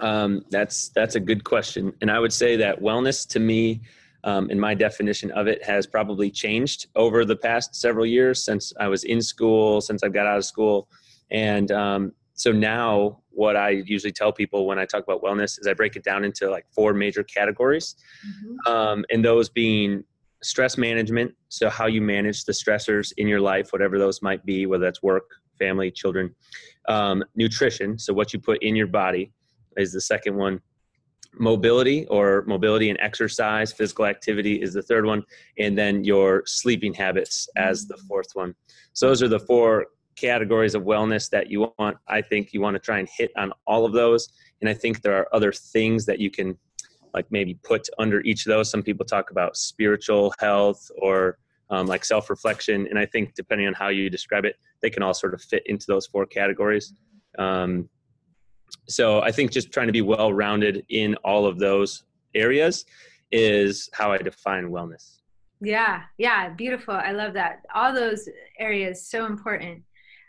Um, 0.00 0.44
that's 0.50 0.88
that's 0.88 1.14
a 1.14 1.20
good 1.20 1.44
question, 1.44 1.92
and 2.00 2.10
I 2.10 2.18
would 2.18 2.32
say 2.32 2.56
that 2.56 2.80
wellness 2.80 3.28
to 3.28 3.40
me, 3.40 3.82
um, 4.24 4.50
in 4.50 4.58
my 4.58 4.74
definition 4.74 5.30
of 5.32 5.46
it, 5.46 5.62
has 5.64 5.86
probably 5.86 6.30
changed 6.30 6.86
over 6.96 7.24
the 7.24 7.36
past 7.36 7.74
several 7.74 8.06
years 8.06 8.42
since 8.42 8.72
I 8.80 8.88
was 8.88 9.04
in 9.04 9.20
school, 9.20 9.80
since 9.80 10.02
I 10.02 10.08
got 10.08 10.26
out 10.26 10.38
of 10.38 10.44
school, 10.44 10.88
and 11.30 11.70
um, 11.70 12.12
so 12.34 12.50
now 12.50 13.20
what 13.30 13.56
I 13.56 13.70
usually 13.84 14.12
tell 14.12 14.32
people 14.32 14.66
when 14.66 14.78
I 14.78 14.86
talk 14.86 15.02
about 15.02 15.22
wellness 15.22 15.60
is 15.60 15.66
I 15.66 15.74
break 15.74 15.96
it 15.96 16.04
down 16.04 16.24
into 16.24 16.50
like 16.50 16.66
four 16.70 16.94
major 16.94 17.22
categories, 17.22 17.96
mm-hmm. 18.26 18.72
um, 18.72 19.04
and 19.10 19.22
those 19.22 19.50
being 19.50 20.02
stress 20.42 20.78
management, 20.78 21.34
so 21.50 21.68
how 21.68 21.86
you 21.86 22.00
manage 22.00 22.46
the 22.46 22.52
stressors 22.52 23.12
in 23.18 23.28
your 23.28 23.40
life, 23.40 23.72
whatever 23.72 23.98
those 23.98 24.22
might 24.22 24.44
be, 24.46 24.64
whether 24.64 24.84
that's 24.84 25.02
work, 25.02 25.28
family, 25.58 25.90
children, 25.90 26.34
um, 26.88 27.22
nutrition, 27.36 27.98
so 27.98 28.14
what 28.14 28.32
you 28.32 28.38
put 28.38 28.62
in 28.62 28.74
your 28.74 28.86
body 28.86 29.30
is 29.76 29.92
the 29.92 30.00
second 30.00 30.36
one. 30.36 30.60
Mobility 31.34 32.06
or 32.08 32.44
mobility 32.46 32.90
and 32.90 32.98
exercise 33.00 33.72
physical 33.72 34.04
activity 34.04 34.60
is 34.60 34.74
the 34.74 34.82
third 34.82 35.06
one. 35.06 35.22
And 35.58 35.78
then 35.78 36.02
your 36.04 36.42
sleeping 36.46 36.92
habits 36.92 37.48
as 37.56 37.86
the 37.86 37.96
fourth 38.08 38.30
one. 38.34 38.54
So 38.94 39.08
those 39.08 39.22
are 39.22 39.28
the 39.28 39.38
four 39.38 39.86
categories 40.16 40.74
of 40.74 40.82
wellness 40.82 41.30
that 41.30 41.50
you 41.50 41.72
want. 41.78 41.96
I 42.08 42.20
think 42.20 42.52
you 42.52 42.60
want 42.60 42.74
to 42.74 42.80
try 42.80 42.98
and 42.98 43.08
hit 43.16 43.30
on 43.36 43.52
all 43.66 43.86
of 43.86 43.92
those. 43.92 44.28
And 44.60 44.68
i 44.68 44.74
think 44.74 45.00
there 45.00 45.16
are 45.16 45.34
other 45.34 45.52
things 45.52 46.04
that 46.06 46.18
you 46.18 46.30
can 46.30 46.58
like 47.14 47.26
maybe 47.30 47.54
put 47.64 47.88
under 47.98 48.20
each 48.20 48.46
of 48.46 48.50
those. 48.50 48.70
Some 48.70 48.82
people 48.82 49.06
talk 49.06 49.30
about 49.30 49.56
spiritual 49.56 50.32
health 50.38 50.90
or 51.00 51.38
um, 51.70 51.86
like 51.86 52.04
self-reflection. 52.04 52.88
And 52.88 52.98
i 52.98 53.06
think 53.06 53.34
depending 53.34 53.66
on 53.68 53.74
how 53.74 53.88
you 53.88 54.10
describe 54.10 54.44
it 54.44 54.56
they 54.82 54.90
can 54.90 55.02
all 55.02 55.14
sort 55.14 55.34
of 55.34 55.42
fit 55.42 55.62
into 55.66 55.86
those 55.86 56.06
four 56.06 56.26
categories. 56.26 56.94
Um, 57.38 57.88
so 58.90 59.20
I 59.20 59.32
think 59.32 59.50
just 59.50 59.72
trying 59.72 59.86
to 59.86 59.92
be 59.92 60.02
well 60.02 60.32
rounded 60.32 60.84
in 60.88 61.14
all 61.24 61.46
of 61.46 61.58
those 61.58 62.04
areas 62.34 62.84
is 63.32 63.88
how 63.92 64.12
I 64.12 64.18
define 64.18 64.70
wellness. 64.70 65.18
Yeah, 65.60 66.02
yeah, 66.18 66.50
beautiful. 66.50 66.94
I 66.94 67.12
love 67.12 67.34
that. 67.34 67.62
All 67.74 67.92
those 67.92 68.28
areas 68.58 69.06
so 69.06 69.26
important. 69.26 69.82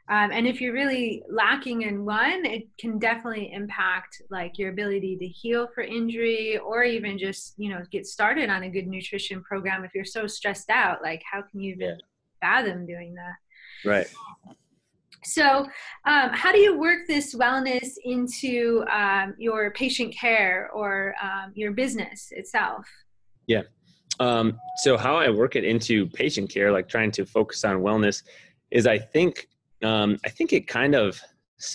Um, 0.09 0.31
and 0.31 0.45
if 0.45 0.59
you're 0.59 0.73
really 0.73 1.23
lacking 1.29 1.83
in 1.83 2.03
one, 2.03 2.45
it 2.45 2.67
can 2.77 2.99
definitely 2.99 3.51
impact 3.53 4.21
like 4.29 4.57
your 4.57 4.69
ability 4.69 5.15
to 5.17 5.27
heal 5.27 5.69
for 5.73 5.83
injury 5.83 6.57
or 6.57 6.83
even 6.83 7.17
just 7.17 7.53
you 7.57 7.69
know 7.69 7.81
get 7.91 8.05
started 8.05 8.49
on 8.49 8.63
a 8.63 8.69
good 8.69 8.87
nutrition 8.87 9.41
program. 9.41 9.85
If 9.85 9.95
you're 9.95 10.03
so 10.03 10.27
stressed 10.27 10.69
out, 10.69 11.01
like 11.01 11.21
how 11.29 11.41
can 11.43 11.61
you 11.61 11.75
even 11.75 11.89
yeah. 11.89 11.95
fathom 12.41 12.85
doing 12.85 13.15
that? 13.15 13.89
Right. 13.89 14.07
So, 15.23 15.67
um, 16.05 16.29
how 16.31 16.51
do 16.51 16.59
you 16.59 16.79
work 16.79 17.07
this 17.07 17.35
wellness 17.35 17.93
into 18.03 18.83
um, 18.91 19.35
your 19.37 19.71
patient 19.71 20.15
care 20.15 20.69
or 20.73 21.13
um, 21.21 21.51
your 21.53 21.71
business 21.73 22.29
itself? 22.31 22.87
Yeah. 23.45 23.61
Um, 24.19 24.59
so, 24.77 24.97
how 24.97 25.17
I 25.17 25.29
work 25.29 25.55
it 25.55 25.63
into 25.63 26.07
patient 26.07 26.49
care, 26.49 26.71
like 26.71 26.89
trying 26.89 27.11
to 27.11 27.25
focus 27.25 27.63
on 27.63 27.77
wellness, 27.77 28.23
is 28.71 28.87
I 28.87 28.97
think 28.97 29.47
um, 29.83 30.17
I 30.25 30.29
think 30.29 30.53
it 30.53 30.67
kind 30.67 30.95
of 30.95 31.21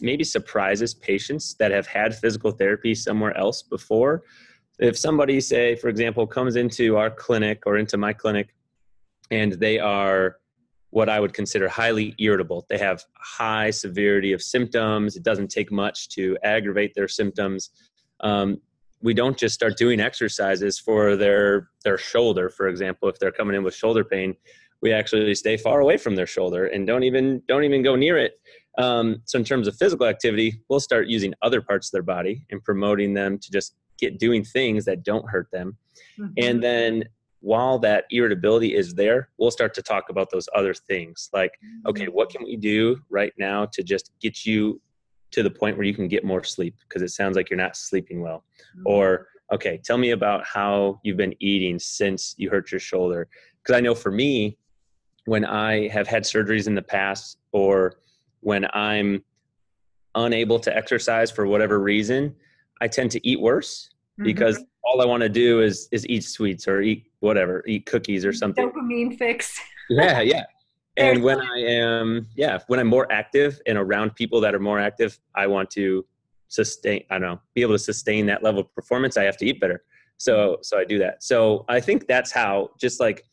maybe 0.02 0.24
surprises 0.24 0.94
patients 0.94 1.54
that 1.58 1.70
have 1.70 1.86
had 1.86 2.14
physical 2.14 2.50
therapy 2.50 2.94
somewhere 2.94 3.36
else 3.36 3.62
before. 3.62 4.22
If 4.78 4.98
somebody, 4.98 5.40
say, 5.40 5.76
for 5.76 5.88
example, 5.88 6.26
comes 6.26 6.56
into 6.56 6.96
our 6.96 7.10
clinic 7.10 7.62
or 7.66 7.78
into 7.78 7.96
my 7.96 8.12
clinic, 8.12 8.54
and 9.30 9.52
they 9.52 9.78
are 9.78 10.36
what 10.90 11.08
I 11.08 11.20
would 11.20 11.34
consider 11.34 11.68
highly 11.68 12.14
irritable. 12.18 12.64
They 12.68 12.78
have 12.78 13.02
high 13.14 13.70
severity 13.70 14.32
of 14.32 14.42
symptoms. 14.42 15.16
It 15.16 15.22
doesn't 15.22 15.48
take 15.48 15.70
much 15.70 16.08
to 16.10 16.36
aggravate 16.42 16.94
their 16.94 17.08
symptoms. 17.08 17.70
Um, 18.20 18.60
we 19.02 19.12
don't 19.12 19.36
just 19.36 19.54
start 19.54 19.76
doing 19.76 20.00
exercises 20.00 20.78
for 20.78 21.16
their 21.16 21.68
their 21.84 21.98
shoulder, 21.98 22.48
for 22.48 22.68
example, 22.68 23.08
if 23.08 23.18
they're 23.18 23.32
coming 23.32 23.54
in 23.56 23.62
with 23.62 23.74
shoulder 23.74 24.04
pain. 24.04 24.34
we 24.82 24.92
actually 24.92 25.34
stay 25.34 25.56
far 25.56 25.80
away 25.80 25.96
from 25.96 26.14
their 26.14 26.26
shoulder 26.26 26.66
and 26.66 26.86
don't 26.86 27.02
even 27.02 27.42
don't 27.48 27.64
even 27.64 27.82
go 27.82 27.96
near 27.96 28.16
it 28.18 28.38
um, 28.78 29.22
so 29.24 29.38
in 29.38 29.44
terms 29.44 29.66
of 29.66 29.76
physical 29.76 30.06
activity 30.06 30.60
we'll 30.68 30.80
start 30.80 31.08
using 31.08 31.32
other 31.42 31.60
parts 31.60 31.88
of 31.88 31.92
their 31.92 32.02
body 32.02 32.44
and 32.50 32.62
promoting 32.62 33.14
them 33.14 33.38
to 33.38 33.50
just 33.50 33.74
get 33.98 34.18
doing 34.18 34.44
things 34.44 34.84
that 34.84 35.02
don't 35.02 35.28
hurt 35.28 35.48
them 35.50 35.76
mm-hmm. 36.18 36.32
and 36.36 36.62
then 36.62 37.04
while 37.40 37.78
that 37.78 38.04
irritability 38.10 38.74
is 38.74 38.94
there 38.94 39.28
we'll 39.38 39.50
start 39.50 39.74
to 39.74 39.82
talk 39.82 40.08
about 40.08 40.30
those 40.30 40.48
other 40.54 40.74
things. 40.74 41.30
Like 41.32 41.52
okay 41.86 42.06
what 42.06 42.30
can 42.30 42.44
we 42.44 42.56
do 42.56 42.98
right 43.10 43.32
now 43.38 43.66
to 43.66 43.82
just 43.82 44.12
get 44.20 44.46
you 44.46 44.80
to 45.32 45.42
the 45.42 45.50
point 45.50 45.76
where 45.76 45.86
you 45.86 45.94
can 45.94 46.08
get 46.08 46.24
more 46.24 46.44
sleep? 46.44 46.76
Because 46.88 47.02
it 47.02 47.10
sounds 47.10 47.36
like 47.36 47.50
you're 47.50 47.56
not 47.58 47.76
sleeping 47.76 48.20
well. 48.20 48.44
Mm-hmm. 48.76 48.86
or 48.86 49.28
okay 49.52 49.80
tell 49.84 49.98
me 49.98 50.10
about 50.10 50.44
how 50.44 51.00
you've 51.04 51.16
been 51.16 51.34
eating 51.40 51.78
since 51.78 52.34
you 52.36 52.50
hurt 52.50 52.70
your 52.72 52.80
shoulder. 52.80 53.28
Because 53.62 53.76
i 53.76 53.80
know 53.80 53.94
for 53.94 54.10
me 54.10 54.56
when 55.26 55.44
i 55.44 55.88
have 55.88 56.08
had 56.08 56.22
surgeries 56.24 56.66
in 56.66 56.74
the 56.74 56.82
past 56.82 57.38
or 57.52 57.96
when 58.40 58.66
i'm 58.72 59.22
unable 60.14 60.58
to 60.58 60.74
exercise 60.74 61.30
for 61.30 61.46
whatever 61.46 61.78
reason 61.80 62.34
i 62.80 62.88
tend 62.88 63.10
to 63.10 63.28
eat 63.28 63.40
worse 63.40 63.90
mm-hmm. 64.18 64.24
because 64.24 64.62
all 64.84 65.00
i 65.00 65.04
want 65.04 65.22
to 65.22 65.28
do 65.28 65.60
is 65.60 65.88
is 65.92 66.06
eat 66.08 66.24
sweets 66.24 66.66
or 66.66 66.80
eat 66.80 67.06
whatever 67.20 67.62
eat 67.66 67.86
cookies 67.86 68.24
or 68.24 68.32
something. 68.32 68.70
Dopamine 68.70 69.16
fix. 69.16 69.58
Yeah 69.88 70.20
yeah. 70.20 70.44
And 70.98 71.22
when 71.22 71.38
i 71.40 71.58
am 71.58 72.26
yeah 72.36 72.58
when 72.68 72.80
i'm 72.80 72.86
more 72.86 73.10
active 73.12 73.60
and 73.66 73.76
around 73.76 74.14
people 74.14 74.40
that 74.40 74.54
are 74.54 74.58
more 74.58 74.80
active 74.80 75.18
i 75.34 75.46
want 75.46 75.70
to 75.72 76.06
sustain 76.48 77.04
i 77.10 77.18
don't 77.18 77.22
know 77.22 77.40
be 77.54 77.60
able 77.60 77.74
to 77.74 77.78
sustain 77.78 78.24
that 78.26 78.42
level 78.42 78.60
of 78.60 78.74
performance 78.74 79.16
i 79.18 79.24
have 79.24 79.36
to 79.38 79.46
eat 79.46 79.60
better. 79.60 79.82
So 80.16 80.56
so 80.62 80.78
i 80.78 80.84
do 80.84 80.98
that. 80.98 81.22
So 81.22 81.66
i 81.68 81.80
think 81.80 82.06
that's 82.06 82.32
how 82.32 82.70
just 82.80 82.98
like 83.00 83.24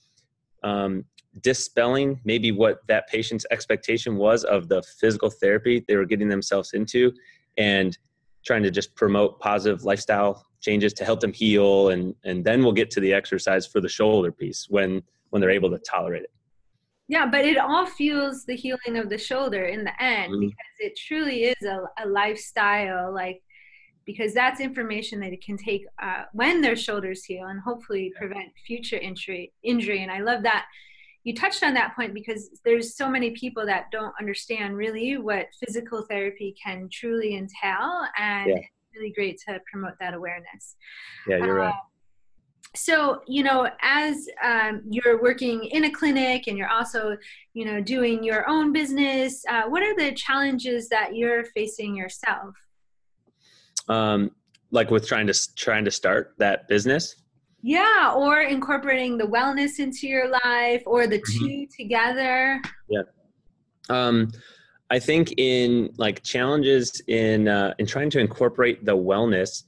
um, 0.63 1.05
dispelling 1.41 2.19
maybe 2.25 2.51
what 2.51 2.85
that 2.87 3.07
patient's 3.07 3.45
expectation 3.51 4.17
was 4.17 4.43
of 4.43 4.67
the 4.69 4.83
physical 4.99 5.29
therapy 5.29 5.83
they 5.87 5.95
were 5.95 6.05
getting 6.05 6.29
themselves 6.29 6.73
into 6.73 7.11
and 7.57 7.97
trying 8.45 8.63
to 8.63 8.69
just 8.69 8.93
promote 8.95 9.39
positive 9.39 9.83
lifestyle 9.83 10.45
changes 10.63 10.93
to 10.93 11.03
help 11.03 11.19
them 11.19 11.33
heal 11.33 11.89
and 11.89 12.15
and 12.23 12.43
then 12.43 12.63
we'll 12.63 12.71
get 12.71 12.89
to 12.89 12.99
the 12.99 13.13
exercise 13.13 13.67
for 13.67 13.81
the 13.81 13.89
shoulder 13.89 14.31
piece 14.31 14.65
when 14.69 15.03
when 15.29 15.39
they're 15.41 15.51
able 15.51 15.69
to 15.69 15.77
tolerate 15.79 16.23
it 16.23 16.31
yeah 17.07 17.25
but 17.25 17.43
it 17.45 17.57
all 17.57 17.85
fuels 17.85 18.45
the 18.45 18.55
healing 18.55 18.97
of 18.97 19.09
the 19.09 19.17
shoulder 19.17 19.65
in 19.65 19.83
the 19.83 20.03
end 20.03 20.31
mm-hmm. 20.31 20.39
because 20.39 20.75
it 20.79 20.97
truly 20.97 21.43
is 21.43 21.63
a, 21.65 21.83
a, 22.03 22.07
lifestyle 22.07 23.13
like 23.13 23.41
because 24.05 24.33
that's 24.33 24.59
information 24.59 25.19
that 25.19 25.33
it 25.33 25.43
can 25.43 25.57
take 25.57 25.85
uh, 26.01 26.23
when 26.33 26.61
their 26.61 26.75
shoulders 26.75 27.23
heal 27.23 27.47
and 27.47 27.59
hopefully 27.61 28.11
prevent 28.17 28.49
future 28.65 28.97
injury 28.97 29.51
injury 29.63 30.01
and 30.01 30.11
i 30.11 30.19
love 30.19 30.43
that 30.43 30.65
you 31.25 31.33
touched 31.33 31.63
on 31.63 31.73
that 31.73 31.95
point 31.95 32.13
because 32.13 32.49
there's 32.65 32.97
so 32.97 33.09
many 33.09 33.31
people 33.31 33.65
that 33.65 33.85
don't 33.91 34.13
understand 34.19 34.75
really 34.75 35.17
what 35.17 35.47
physical 35.65 36.05
therapy 36.09 36.53
can 36.61 36.89
truly 36.91 37.35
entail 37.35 38.01
and 38.17 38.49
yeah. 38.49 38.59
Really 38.95 39.11
great 39.11 39.41
to 39.47 39.59
promote 39.71 39.93
that 39.99 40.13
awareness. 40.13 40.75
Yeah 41.27 41.37
you're 41.37 41.61
uh, 41.61 41.65
right 41.65 41.73
so 42.75 43.21
you 43.27 43.43
know 43.43 43.69
as 43.81 44.27
um, 44.43 44.81
you're 44.89 45.21
working 45.21 45.65
in 45.65 45.85
a 45.85 45.91
clinic 45.91 46.47
and 46.47 46.57
you're 46.57 46.69
also 46.69 47.15
you 47.53 47.65
know 47.65 47.81
doing 47.81 48.23
your 48.23 48.49
own 48.49 48.73
business 48.73 49.43
uh, 49.49 49.63
what 49.63 49.83
are 49.83 49.95
the 49.95 50.11
challenges 50.13 50.89
that 50.89 51.15
you're 51.15 51.45
facing 51.45 51.95
yourself? 51.95 52.55
Um, 53.89 54.31
like 54.71 54.89
with 54.89 55.07
trying 55.07 55.27
to 55.27 55.55
trying 55.55 55.85
to 55.85 55.91
start 55.91 56.33
that 56.39 56.67
business? 56.67 57.15
Yeah 57.61 58.13
or 58.15 58.41
incorporating 58.41 59.17
the 59.17 59.25
wellness 59.25 59.79
into 59.79 60.07
your 60.07 60.29
life 60.29 60.81
or 60.85 61.05
the 61.05 61.19
mm-hmm. 61.19 61.45
two 61.45 61.67
together? 61.77 62.61
Yeah. 62.89 63.03
Um, 63.89 64.31
i 64.93 64.99
think 64.99 65.33
in 65.37 65.89
like 65.97 66.23
challenges 66.23 67.01
in 67.07 67.47
uh, 67.47 67.73
in 67.79 67.85
trying 67.85 68.09
to 68.09 68.19
incorporate 68.19 68.85
the 68.85 68.95
wellness 68.95 69.63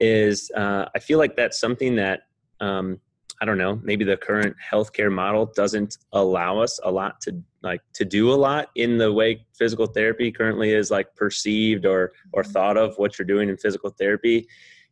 is 0.00 0.50
uh, 0.56 0.86
i 0.94 0.98
feel 0.98 1.18
like 1.18 1.36
that's 1.36 1.60
something 1.60 1.94
that 1.96 2.20
um, 2.60 3.00
I 3.40 3.44
don't 3.44 3.58
know, 3.58 3.80
maybe 3.82 4.04
the 4.04 4.16
current 4.16 4.56
healthcare 4.72 5.12
model 5.12 5.52
doesn't 5.54 5.98
allow 6.12 6.58
us 6.58 6.80
a 6.82 6.90
lot 6.90 7.20
to 7.22 7.40
like 7.62 7.80
to 7.94 8.04
do 8.04 8.32
a 8.32 8.34
lot 8.34 8.68
in 8.74 8.98
the 8.98 9.12
way 9.12 9.44
physical 9.56 9.86
therapy 9.86 10.30
currently 10.32 10.72
is 10.72 10.90
like 10.90 11.14
perceived 11.14 11.86
or 11.86 12.12
or 12.32 12.42
mm-hmm. 12.42 12.52
thought 12.52 12.76
of 12.76 12.96
what 12.96 13.18
you're 13.18 13.26
doing 13.26 13.48
in 13.48 13.56
physical 13.56 13.90
therapy. 13.90 14.46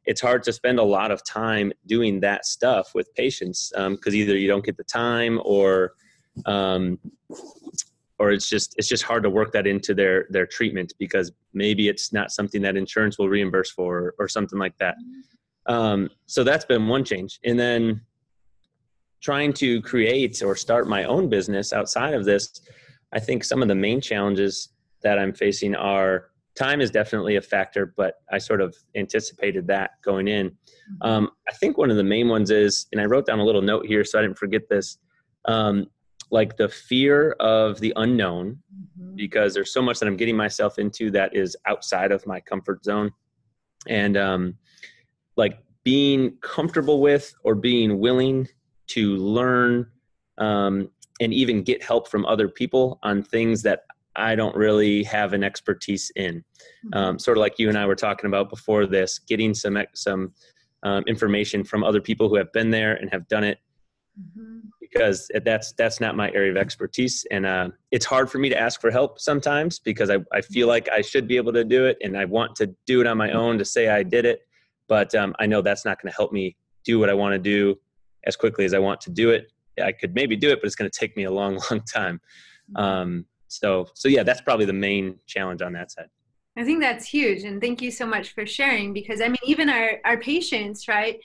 It's 0.04 0.20
hard 0.20 0.44
to 0.44 0.52
spend 0.52 0.78
a 0.78 0.84
lot 0.84 1.10
of 1.10 1.24
time 1.24 1.72
doing 1.86 2.20
that 2.20 2.46
stuff 2.46 2.92
with 2.94 3.12
patients 3.14 3.72
because 3.74 4.14
um, 4.14 4.14
either 4.14 4.36
you 4.36 4.46
don't 4.46 4.64
get 4.64 4.76
the 4.76 4.84
time 4.84 5.40
or 5.44 5.94
um, 6.44 7.00
or 8.18 8.30
it's 8.30 8.48
just 8.48 8.74
it's 8.78 8.88
just 8.88 9.02
hard 9.02 9.22
to 9.22 9.30
work 9.30 9.52
that 9.52 9.66
into 9.66 9.94
their 9.94 10.26
their 10.30 10.46
treatment 10.46 10.92
because 10.98 11.32
maybe 11.52 11.88
it's 11.88 12.12
not 12.12 12.30
something 12.30 12.62
that 12.62 12.76
insurance 12.76 13.18
will 13.18 13.28
reimburse 13.28 13.70
for 13.70 14.14
or 14.18 14.28
something 14.28 14.58
like 14.58 14.76
that. 14.78 14.96
Um, 15.66 16.10
so 16.26 16.44
that's 16.44 16.64
been 16.64 16.86
one 16.88 17.04
change. 17.04 17.40
And 17.44 17.58
then 17.58 18.00
trying 19.20 19.52
to 19.54 19.82
create 19.82 20.42
or 20.42 20.54
start 20.54 20.88
my 20.88 21.04
own 21.04 21.28
business 21.28 21.72
outside 21.72 22.14
of 22.14 22.24
this, 22.24 22.60
I 23.12 23.20
think 23.20 23.44
some 23.44 23.62
of 23.62 23.68
the 23.68 23.74
main 23.74 24.00
challenges 24.00 24.70
that 25.02 25.18
I'm 25.18 25.32
facing 25.32 25.74
are 25.74 26.28
time 26.56 26.80
is 26.80 26.90
definitely 26.90 27.36
a 27.36 27.42
factor, 27.42 27.92
but 27.96 28.14
I 28.32 28.38
sort 28.38 28.60
of 28.60 28.74
anticipated 28.94 29.66
that 29.66 29.90
going 30.02 30.28
in. 30.28 30.50
Mm-hmm. 30.50 31.08
Um, 31.08 31.30
I 31.48 31.52
think 31.52 31.76
one 31.76 31.90
of 31.90 31.96
the 31.96 32.04
main 32.04 32.28
ones 32.28 32.50
is, 32.50 32.86
and 32.92 33.00
I 33.00 33.04
wrote 33.04 33.26
down 33.26 33.38
a 33.38 33.44
little 33.44 33.62
note 33.62 33.86
here 33.86 34.04
so 34.04 34.18
I 34.18 34.22
didn't 34.22 34.38
forget 34.38 34.68
this, 34.68 34.98
um, 35.44 35.86
like 36.30 36.56
the 36.56 36.68
fear 36.68 37.32
of 37.40 37.80
the 37.80 37.92
unknown, 37.96 38.58
mm-hmm. 38.74 39.14
because 39.14 39.54
there's 39.54 39.72
so 39.72 39.82
much 39.82 39.98
that 40.00 40.06
I'm 40.06 40.16
getting 40.16 40.36
myself 40.36 40.78
into 40.78 41.10
that 41.12 41.34
is 41.34 41.56
outside 41.66 42.12
of 42.12 42.26
my 42.26 42.40
comfort 42.40 42.84
zone. 42.84 43.12
And 43.88 44.16
um, 44.16 44.58
like 45.36 45.58
being 45.84 46.36
comfortable 46.42 47.00
with 47.00 47.32
or 47.44 47.54
being 47.54 47.98
willing 47.98 48.48
to 48.88 49.16
learn 49.16 49.86
um, 50.38 50.90
and 51.20 51.32
even 51.32 51.62
get 51.62 51.82
help 51.82 52.08
from 52.08 52.26
other 52.26 52.48
people 52.48 52.98
on 53.02 53.22
things 53.22 53.62
that 53.62 53.84
I 54.16 54.34
don't 54.34 54.56
really 54.56 55.04
have 55.04 55.32
an 55.32 55.44
expertise 55.44 56.10
in. 56.16 56.44
Mm-hmm. 56.86 56.98
Um, 56.98 57.18
sort 57.18 57.36
of 57.36 57.40
like 57.40 57.58
you 57.58 57.68
and 57.68 57.78
I 57.78 57.86
were 57.86 57.94
talking 57.94 58.26
about 58.26 58.50
before 58.50 58.86
this, 58.86 59.18
getting 59.18 59.54
some 59.54 59.78
some 59.94 60.32
um, 60.82 61.04
information 61.06 61.64
from 61.64 61.84
other 61.84 62.00
people 62.00 62.28
who 62.28 62.36
have 62.36 62.52
been 62.52 62.70
there 62.70 62.94
and 62.94 63.10
have 63.12 63.28
done 63.28 63.44
it, 63.44 63.58
mm-hmm. 64.18 64.60
Because 64.90 65.30
that's 65.44 65.72
that's 65.72 66.00
not 66.00 66.16
my 66.16 66.30
area 66.32 66.50
of 66.50 66.56
expertise, 66.56 67.26
and 67.30 67.46
uh, 67.46 67.68
it's 67.90 68.04
hard 68.04 68.30
for 68.30 68.38
me 68.38 68.48
to 68.48 68.58
ask 68.58 68.80
for 68.80 68.90
help 68.90 69.20
sometimes 69.20 69.78
because 69.78 70.10
I 70.10 70.18
I 70.32 70.40
feel 70.40 70.68
like 70.68 70.88
I 70.88 71.00
should 71.00 71.26
be 71.26 71.36
able 71.36 71.52
to 71.52 71.64
do 71.64 71.86
it, 71.86 71.98
and 72.02 72.16
I 72.16 72.24
want 72.24 72.56
to 72.56 72.74
do 72.86 73.00
it 73.00 73.06
on 73.06 73.16
my 73.16 73.32
own 73.32 73.58
to 73.58 73.64
say 73.64 73.88
I 73.88 74.02
did 74.02 74.24
it, 74.24 74.40
but 74.88 75.14
um, 75.14 75.34
I 75.38 75.46
know 75.46 75.62
that's 75.62 75.84
not 75.84 76.00
going 76.00 76.10
to 76.10 76.16
help 76.16 76.32
me 76.32 76.56
do 76.84 76.98
what 76.98 77.10
I 77.10 77.14
want 77.14 77.32
to 77.34 77.38
do 77.38 77.78
as 78.24 78.36
quickly 78.36 78.64
as 78.64 78.74
I 78.74 78.78
want 78.78 79.00
to 79.02 79.10
do 79.10 79.30
it. 79.30 79.52
I 79.82 79.92
could 79.92 80.14
maybe 80.14 80.36
do 80.36 80.50
it, 80.50 80.60
but 80.60 80.66
it's 80.66 80.76
going 80.76 80.90
to 80.90 80.98
take 80.98 81.16
me 81.16 81.24
a 81.24 81.30
long, 81.30 81.58
long 81.70 81.80
time. 81.82 82.20
Mm-hmm. 82.70 82.76
Um, 82.76 83.26
so, 83.48 83.88
so 83.94 84.08
yeah, 84.08 84.22
that's 84.22 84.40
probably 84.40 84.66
the 84.66 84.72
main 84.72 85.18
challenge 85.26 85.62
on 85.62 85.72
that 85.74 85.90
side. 85.90 86.08
I 86.58 86.64
think 86.64 86.80
that's 86.80 87.06
huge, 87.06 87.44
and 87.44 87.60
thank 87.60 87.82
you 87.82 87.90
so 87.90 88.06
much 88.06 88.32
for 88.32 88.46
sharing. 88.46 88.94
Because 88.94 89.20
I 89.20 89.28
mean, 89.28 89.36
even 89.44 89.68
our 89.68 90.00
our 90.06 90.16
patients, 90.16 90.88
right? 90.88 91.20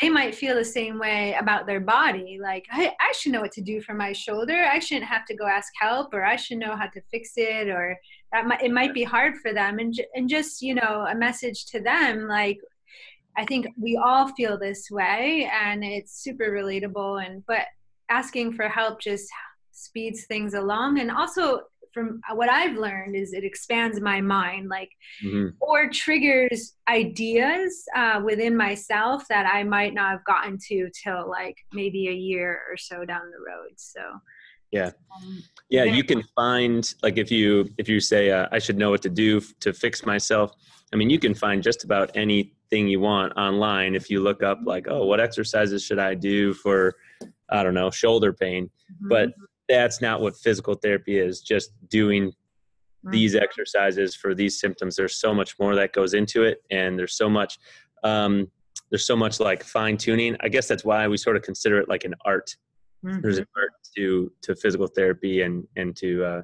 They 0.00 0.08
might 0.08 0.34
feel 0.34 0.54
the 0.54 0.64
same 0.64 0.98
way 0.98 1.34
about 1.38 1.66
their 1.66 1.80
body. 1.80 2.38
Like, 2.40 2.66
I, 2.72 2.92
I 3.00 3.12
should 3.12 3.32
know 3.32 3.42
what 3.42 3.52
to 3.52 3.60
do 3.60 3.82
for 3.82 3.94
my 3.94 4.12
shoulder. 4.12 4.64
I 4.64 4.78
shouldn't 4.78 5.06
have 5.06 5.26
to 5.26 5.36
go 5.36 5.46
ask 5.46 5.70
help, 5.78 6.14
or 6.14 6.24
I 6.24 6.36
should 6.36 6.58
know 6.58 6.76
how 6.76 6.86
to 6.86 7.00
fix 7.10 7.32
it, 7.36 7.68
or 7.68 7.98
that 8.32 8.46
might, 8.46 8.62
it 8.62 8.72
might 8.72 8.94
be 8.94 9.02
hard 9.04 9.36
for 9.36 9.52
them. 9.52 9.78
And 9.78 9.94
and 10.14 10.28
just 10.28 10.62
you 10.62 10.74
know, 10.74 11.06
a 11.10 11.14
message 11.14 11.66
to 11.66 11.80
them, 11.80 12.26
like, 12.26 12.58
I 13.36 13.44
think 13.44 13.66
we 13.80 13.96
all 13.96 14.28
feel 14.28 14.58
this 14.58 14.90
way 14.90 15.50
and 15.52 15.82
it's 15.82 16.22
super 16.22 16.50
relatable 16.50 17.24
and 17.24 17.44
but 17.46 17.64
asking 18.10 18.52
for 18.52 18.68
help 18.68 19.00
just 19.00 19.28
speeds 19.70 20.26
things 20.26 20.54
along 20.54 21.00
and 21.00 21.10
also 21.10 21.62
from 21.92 22.20
what 22.34 22.48
I've 22.48 22.76
learned 22.76 23.14
is 23.14 23.32
it 23.32 23.44
expands 23.44 24.00
my 24.00 24.20
mind 24.20 24.68
like 24.68 24.90
mm-hmm. 25.24 25.48
or 25.60 25.90
triggers 25.90 26.74
ideas 26.88 27.84
uh, 27.94 28.20
within 28.24 28.56
myself 28.56 29.26
that 29.28 29.46
I 29.46 29.62
might 29.62 29.94
not 29.94 30.10
have 30.10 30.24
gotten 30.24 30.58
to 30.68 30.90
till 30.90 31.28
like 31.28 31.56
maybe 31.72 32.08
a 32.08 32.12
year 32.12 32.60
or 32.70 32.76
so 32.76 33.04
down 33.04 33.30
the 33.30 33.38
road 33.38 33.72
so. 33.76 34.00
Yeah. 34.70 34.90
Um, 35.14 35.42
yeah 35.68 35.84
you 35.84 36.02
can 36.02 36.22
find 36.34 36.94
like 37.02 37.18
if 37.18 37.30
you 37.30 37.68
if 37.78 37.88
you 37.88 38.00
say 38.00 38.30
uh, 38.30 38.48
I 38.52 38.58
should 38.58 38.78
know 38.78 38.90
what 38.90 39.02
to 39.02 39.10
do 39.10 39.40
to 39.60 39.72
fix 39.72 40.06
myself 40.06 40.52
I 40.92 40.96
mean 40.96 41.10
you 41.10 41.18
can 41.18 41.34
find 41.34 41.62
just 41.62 41.84
about 41.84 42.10
anything 42.14 42.88
you 42.88 43.00
want 43.00 43.34
online. 43.36 43.94
If 43.94 44.08
you 44.08 44.22
look 44.22 44.42
up 44.42 44.60
like 44.64 44.86
oh 44.88 45.04
what 45.04 45.20
exercises 45.20 45.84
should 45.84 45.98
i 45.98 46.14
do 46.14 46.54
for 46.54 46.94
i 47.50 47.62
don't 47.62 47.74
know 47.74 47.90
shoulder 47.90 48.32
pain? 48.32 48.70
Mm-hmm. 48.92 49.08
but 49.08 49.32
that's 49.78 50.00
not 50.00 50.20
what 50.20 50.36
physical 50.36 50.74
therapy 50.74 51.18
is 51.18 51.40
just 51.40 51.72
doing 51.88 52.30
mm-hmm. 52.30 53.10
these 53.10 53.34
exercises 53.34 54.14
for 54.14 54.34
these 54.34 54.60
symptoms 54.60 54.96
there's 54.96 55.16
so 55.16 55.34
much 55.34 55.58
more 55.58 55.74
that 55.74 55.92
goes 55.92 56.14
into 56.14 56.42
it 56.42 56.62
and 56.70 56.98
there's 56.98 57.16
so 57.16 57.28
much 57.28 57.58
um, 58.04 58.50
there's 58.90 59.06
so 59.06 59.16
much 59.16 59.40
like 59.40 59.62
fine 59.62 59.96
tuning 59.96 60.36
i 60.40 60.48
guess 60.48 60.66
that's 60.68 60.84
why 60.84 61.06
we 61.08 61.16
sort 61.16 61.36
of 61.36 61.42
consider 61.42 61.78
it 61.78 61.88
like 61.88 62.04
an 62.04 62.14
art 62.24 62.56
mm-hmm. 63.04 63.20
there's 63.20 63.38
an 63.38 63.46
art 63.56 63.70
to 63.96 64.32
to 64.42 64.54
physical 64.56 64.86
therapy 64.86 65.42
and 65.42 65.66
and 65.76 65.96
to 65.96 66.24
uh, 66.24 66.42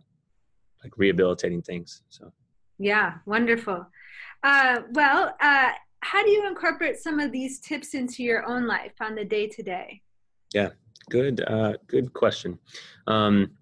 like 0.83 0.97
rehabilitating 0.97 1.63
things. 1.63 2.03
So 2.09 2.33
yeah, 2.79 3.15
wonderful. 3.27 3.87
Uh, 4.43 4.83
well, 4.93 5.35
uh, 5.41 5.71
how 6.01 6.23
do 6.25 6.31
you 6.31 6.47
incorporate 6.47 6.97
some 6.97 7.19
of 7.19 7.33
these 7.33 7.59
tips 7.61 7.95
into 7.95 8.23
your 8.23 8.47
own 8.47 8.67
life 8.67 8.93
on 9.01 9.15
the 9.15 9.25
day 9.25 9.49
to 9.49 9.63
day? 9.63 10.03
Yeah, 10.55 10.71
good, 11.09 11.43
uh, 11.47 11.75
good 11.87 12.13
question. 12.13 12.59
Um, 13.07 13.53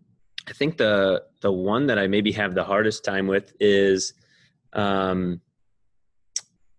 I 0.49 0.53
think 0.53 0.77
the 0.77 1.25
the 1.41 1.53
one 1.53 1.87
that 1.87 1.99
I 1.99 2.07
maybe 2.07 2.33
have 2.33 2.55
the 2.55 2.65
hardest 2.65 3.05
time 3.05 3.27
with 3.27 3.53
is 3.61 4.15
um, 4.73 5.41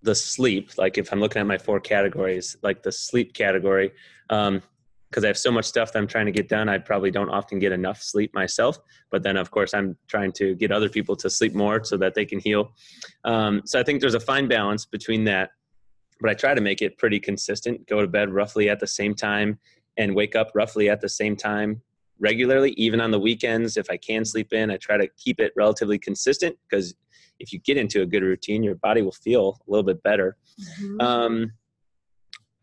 the 0.01 0.15
sleep. 0.15 0.77
Like 0.77 0.97
if 0.97 1.11
I'm 1.11 1.19
looking 1.19 1.41
at 1.41 1.47
my 1.47 1.57
four 1.57 1.79
categories, 1.79 2.55
like 2.63 2.81
the 2.83 2.91
sleep 2.91 3.33
category, 3.33 3.91
um, 4.29 4.61
because 5.09 5.23
I 5.23 5.27
have 5.27 5.37
so 5.37 5.51
much 5.51 5.65
stuff 5.65 5.93
that 5.93 5.99
I'm 5.99 6.07
trying 6.07 6.25
to 6.25 6.31
get 6.31 6.49
done, 6.49 6.67
I 6.67 6.77
probably 6.79 7.11
don't 7.11 7.29
often 7.29 7.59
get 7.59 7.71
enough 7.71 8.01
sleep 8.01 8.33
myself. 8.33 8.77
But 9.09 9.23
then, 9.23 9.37
of 9.37 9.51
course, 9.51 9.73
I'm 9.73 9.97
trying 10.07 10.33
to 10.33 10.55
get 10.55 10.71
other 10.71 10.89
people 10.89 11.15
to 11.17 11.29
sleep 11.29 11.53
more 11.53 11.83
so 11.83 11.95
that 11.97 12.13
they 12.13 12.25
can 12.25 12.39
heal. 12.39 12.73
Um, 13.23 13.61
so 13.65 13.79
I 13.79 13.83
think 13.83 14.01
there's 14.01 14.15
a 14.15 14.19
fine 14.19 14.47
balance 14.47 14.85
between 14.85 15.23
that. 15.25 15.51
But 16.19 16.29
I 16.31 16.33
try 16.33 16.53
to 16.55 16.61
make 16.61 16.81
it 16.81 16.97
pretty 16.97 17.19
consistent. 17.19 17.87
Go 17.87 18.01
to 18.01 18.07
bed 18.07 18.33
roughly 18.33 18.69
at 18.69 18.79
the 18.79 18.87
same 18.87 19.13
time 19.13 19.59
and 19.97 20.15
wake 20.15 20.35
up 20.35 20.51
roughly 20.53 20.89
at 20.89 21.01
the 21.01 21.09
same 21.09 21.35
time 21.35 21.81
regularly, 22.19 22.71
even 22.71 22.99
on 23.01 23.11
the 23.11 23.19
weekends. 23.19 23.77
If 23.77 23.89
I 23.89 23.97
can 23.97 24.25
sleep 24.25 24.53
in, 24.53 24.71
I 24.71 24.77
try 24.77 24.97
to 24.97 25.07
keep 25.17 25.39
it 25.39 25.53
relatively 25.55 25.99
consistent 25.99 26.55
because 26.69 26.95
if 27.39 27.53
you 27.53 27.59
get 27.59 27.77
into 27.77 28.01
a 28.01 28.05
good 28.05 28.23
routine, 28.23 28.63
your 28.63 28.75
body 28.75 29.01
will 29.01 29.11
feel 29.11 29.61
a 29.67 29.71
little 29.71 29.83
bit 29.83 30.01
better. 30.03 30.37
Mm-hmm. 30.81 31.01
Um, 31.01 31.51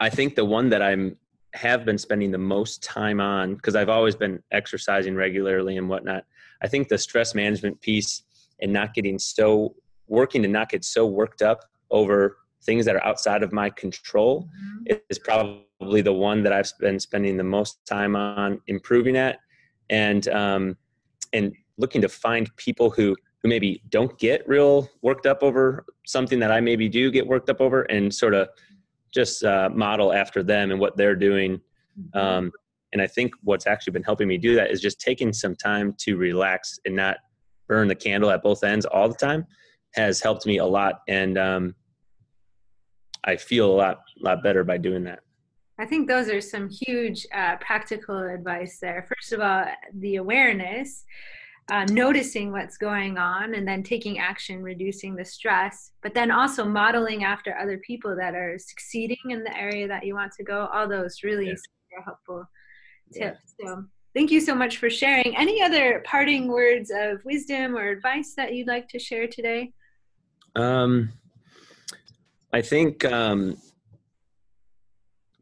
I 0.00 0.10
think 0.10 0.34
the 0.34 0.44
one 0.44 0.68
that 0.70 0.82
I'm 0.82 1.16
have 1.54 1.84
been 1.84 1.98
spending 1.98 2.32
the 2.32 2.38
most 2.38 2.82
time 2.82 3.20
on 3.20 3.54
because 3.54 3.76
I've 3.76 3.88
always 3.88 4.16
been 4.16 4.42
exercising 4.50 5.14
regularly 5.14 5.76
and 5.76 5.88
whatnot. 5.88 6.24
I 6.62 6.68
think 6.68 6.88
the 6.88 6.98
stress 6.98 7.32
management 7.32 7.80
piece 7.80 8.24
and 8.60 8.72
not 8.72 8.92
getting 8.92 9.20
so 9.20 9.76
working 10.08 10.42
to 10.42 10.48
not 10.48 10.68
get 10.68 10.84
so 10.84 11.06
worked 11.06 11.42
up 11.42 11.64
over 11.90 12.38
things 12.64 12.84
that 12.86 12.96
are 12.96 13.04
outside 13.04 13.42
of 13.42 13.52
my 13.52 13.70
control 13.70 14.48
mm-hmm. 14.88 14.96
is 15.08 15.18
probably 15.18 15.64
the 16.02 16.12
one 16.12 16.42
that 16.42 16.52
I've 16.52 16.70
been 16.80 16.98
spending 16.98 17.36
the 17.36 17.44
most 17.44 17.84
time 17.86 18.16
on 18.16 18.60
improving 18.66 19.16
at 19.16 19.38
and 19.90 20.26
um, 20.28 20.76
and 21.32 21.52
looking 21.78 22.00
to 22.02 22.08
find 22.08 22.54
people 22.56 22.90
who 22.90 23.16
who 23.42 23.48
maybe 23.48 23.82
don't 23.90 24.18
get 24.18 24.46
real 24.48 24.88
worked 25.02 25.26
up 25.26 25.42
over 25.42 25.84
something 26.06 26.38
that 26.38 26.50
I 26.50 26.60
maybe 26.60 26.88
do 26.88 27.10
get 27.10 27.26
worked 27.26 27.50
up 27.50 27.60
over 27.60 27.82
and 27.82 28.12
sort 28.12 28.34
of 28.34 28.48
just 29.12 29.44
uh, 29.44 29.68
model 29.72 30.12
after 30.12 30.42
them 30.42 30.70
and 30.70 30.80
what 30.80 30.96
they're 30.96 31.14
doing. 31.14 31.60
Mm-hmm. 31.98 32.18
Um, 32.18 32.52
and 32.92 33.02
I 33.02 33.06
think 33.06 33.34
what's 33.42 33.66
actually 33.66 33.92
been 33.92 34.02
helping 34.02 34.28
me 34.28 34.38
do 34.38 34.54
that 34.54 34.70
is 34.70 34.80
just 34.80 35.00
taking 35.00 35.32
some 35.32 35.54
time 35.56 35.94
to 35.98 36.16
relax 36.16 36.78
and 36.84 36.96
not 36.96 37.18
burn 37.68 37.88
the 37.88 37.94
candle 37.94 38.30
at 38.30 38.42
both 38.42 38.64
ends 38.64 38.86
all 38.86 39.08
the 39.08 39.14
time 39.14 39.46
has 39.94 40.20
helped 40.20 40.46
me 40.46 40.58
a 40.58 40.64
lot. 40.64 41.02
And 41.08 41.38
um, 41.38 41.74
I 43.24 43.36
feel 43.36 43.70
a 43.70 43.74
lot, 43.74 44.00
lot 44.20 44.42
better 44.42 44.64
by 44.64 44.78
doing 44.78 45.04
that. 45.04 45.20
I 45.78 45.86
think 45.86 46.06
those 46.06 46.28
are 46.28 46.40
some 46.40 46.68
huge 46.68 47.26
uh, 47.34 47.56
practical 47.56 48.18
advice 48.18 48.78
there. 48.80 49.06
First 49.08 49.32
of 49.32 49.40
all, 49.40 49.64
the 49.94 50.16
awareness 50.16 51.04
uh, 51.70 51.84
noticing 51.86 52.52
what's 52.52 52.76
going 52.76 53.16
on 53.16 53.54
and 53.54 53.66
then 53.66 53.82
taking 53.82 54.18
action, 54.18 54.62
reducing 54.62 55.16
the 55.16 55.24
stress, 55.24 55.92
but 56.02 56.14
then 56.14 56.30
also 56.30 56.64
modeling 56.64 57.24
after 57.24 57.56
other 57.56 57.78
people 57.78 58.14
that 58.14 58.34
are 58.34 58.58
succeeding 58.58 59.30
in 59.30 59.42
the 59.42 59.56
area 59.56 59.88
that 59.88 60.04
you 60.04 60.14
want 60.14 60.32
to 60.32 60.44
go. 60.44 60.68
All 60.72 60.86
those 60.86 61.22
really 61.24 61.46
yeah. 61.46 62.04
helpful 62.04 62.44
tips. 63.12 63.54
Yeah. 63.58 63.66
So 63.66 63.84
thank 64.14 64.30
you 64.30 64.40
so 64.40 64.54
much 64.54 64.76
for 64.76 64.90
sharing. 64.90 65.36
Any 65.36 65.62
other 65.62 66.02
parting 66.04 66.48
words 66.48 66.92
of 66.94 67.24
wisdom 67.24 67.76
or 67.76 67.88
advice 67.88 68.34
that 68.36 68.54
you'd 68.54 68.68
like 68.68 68.88
to 68.90 68.98
share 68.98 69.26
today? 69.26 69.72
Um, 70.54 71.10
I 72.52 72.60
think 72.60 73.04
um, 73.06 73.56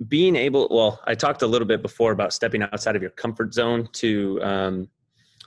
being 0.09 0.37
able, 0.37 0.69
well, 0.71 1.01
I 1.07 1.15
talked 1.15 1.43
a 1.43 1.47
little 1.47 1.69
bit 1.69 1.83
before 1.83 2.13
about 2.13 2.33
stepping 2.33 2.63
outside 2.63 2.97
of 2.97 3.03
your 3.03 3.11
comfort 3.13 3.53
zone 3.55 3.89
to 3.95 4.41
um, 4.43 4.89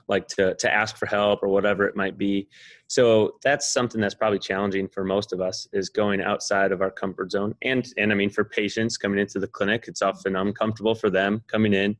like 0.08 0.28
to 0.28 0.56
to 0.56 0.74
ask 0.74 0.98
for 0.98 1.06
help 1.06 1.42
or 1.42 1.50
whatever 1.50 1.88
it 1.88 1.96
might 1.96 2.18
be. 2.18 2.48
So 2.88 3.38
that's 3.44 3.72
something 3.74 4.00
that's 4.00 4.14
probably 4.14 4.40
challenging 4.40 4.88
for 4.88 5.04
most 5.04 5.34
of 5.34 5.42
us 5.42 5.68
is 5.74 5.90
going 5.90 6.22
outside 6.22 6.72
of 6.72 6.82
our 6.82 6.92
comfort 6.92 7.32
zone 7.32 7.56
and 7.64 7.88
and 7.98 8.12
i 8.12 8.16
mean 8.16 8.30
for 8.30 8.44
patients 8.44 8.98
coming 8.98 9.20
into 9.20 9.40
the 9.40 9.48
clinic 9.48 9.86
it's 9.88 10.02
often 10.02 10.36
uncomfortable 10.36 10.96
for 10.96 11.10
them 11.10 11.44
coming 11.48 11.74
in. 11.74 11.98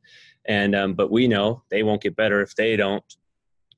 And 0.48 0.76
um, 0.76 0.94
but 0.94 1.12
we 1.12 1.28
know 1.28 1.64
they 1.70 1.82
won't 1.82 2.04
get 2.04 2.16
better 2.16 2.42
if 2.42 2.56
they 2.56 2.76
don't 2.76 3.04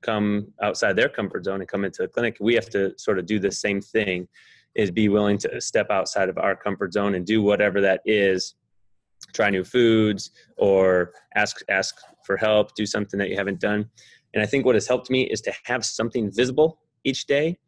come 0.02 0.52
outside 0.62 0.94
their 0.94 1.08
comfort 1.08 1.44
zone 1.44 1.60
and 1.60 1.68
come 1.68 1.84
into 1.84 2.02
the 2.02 2.08
clinic. 2.08 2.36
We 2.40 2.54
have 2.54 2.68
to 2.70 2.96
sort 2.98 3.18
of 3.18 3.26
do 3.26 3.38
the 3.38 3.50
same 3.50 3.80
thing 3.80 4.28
is 4.74 4.90
be 4.90 5.08
willing 5.08 5.38
to 5.38 5.60
step 5.60 5.90
outside 5.90 6.28
of 6.28 6.38
our 6.38 6.54
comfort 6.54 6.92
zone 6.92 7.14
and 7.14 7.26
do 7.26 7.42
whatever 7.42 7.80
that 7.80 8.00
is 8.04 8.54
try 9.34 9.50
new 9.50 9.64
foods 9.64 10.30
or 10.56 11.12
ask 11.34 11.60
ask 11.68 11.96
for 12.24 12.36
help 12.36 12.74
do 12.74 12.86
something 12.86 13.18
that 13.18 13.28
you 13.30 13.36
haven't 13.36 13.60
done 13.60 13.88
and 14.34 14.42
I 14.42 14.46
think 14.46 14.64
what 14.64 14.74
has 14.74 14.86
helped 14.86 15.10
me 15.10 15.22
is 15.22 15.40
to 15.42 15.52
have 15.64 15.84
something 15.84 16.30
visible 16.30 16.78
each 17.04 17.26
day. 17.26 17.58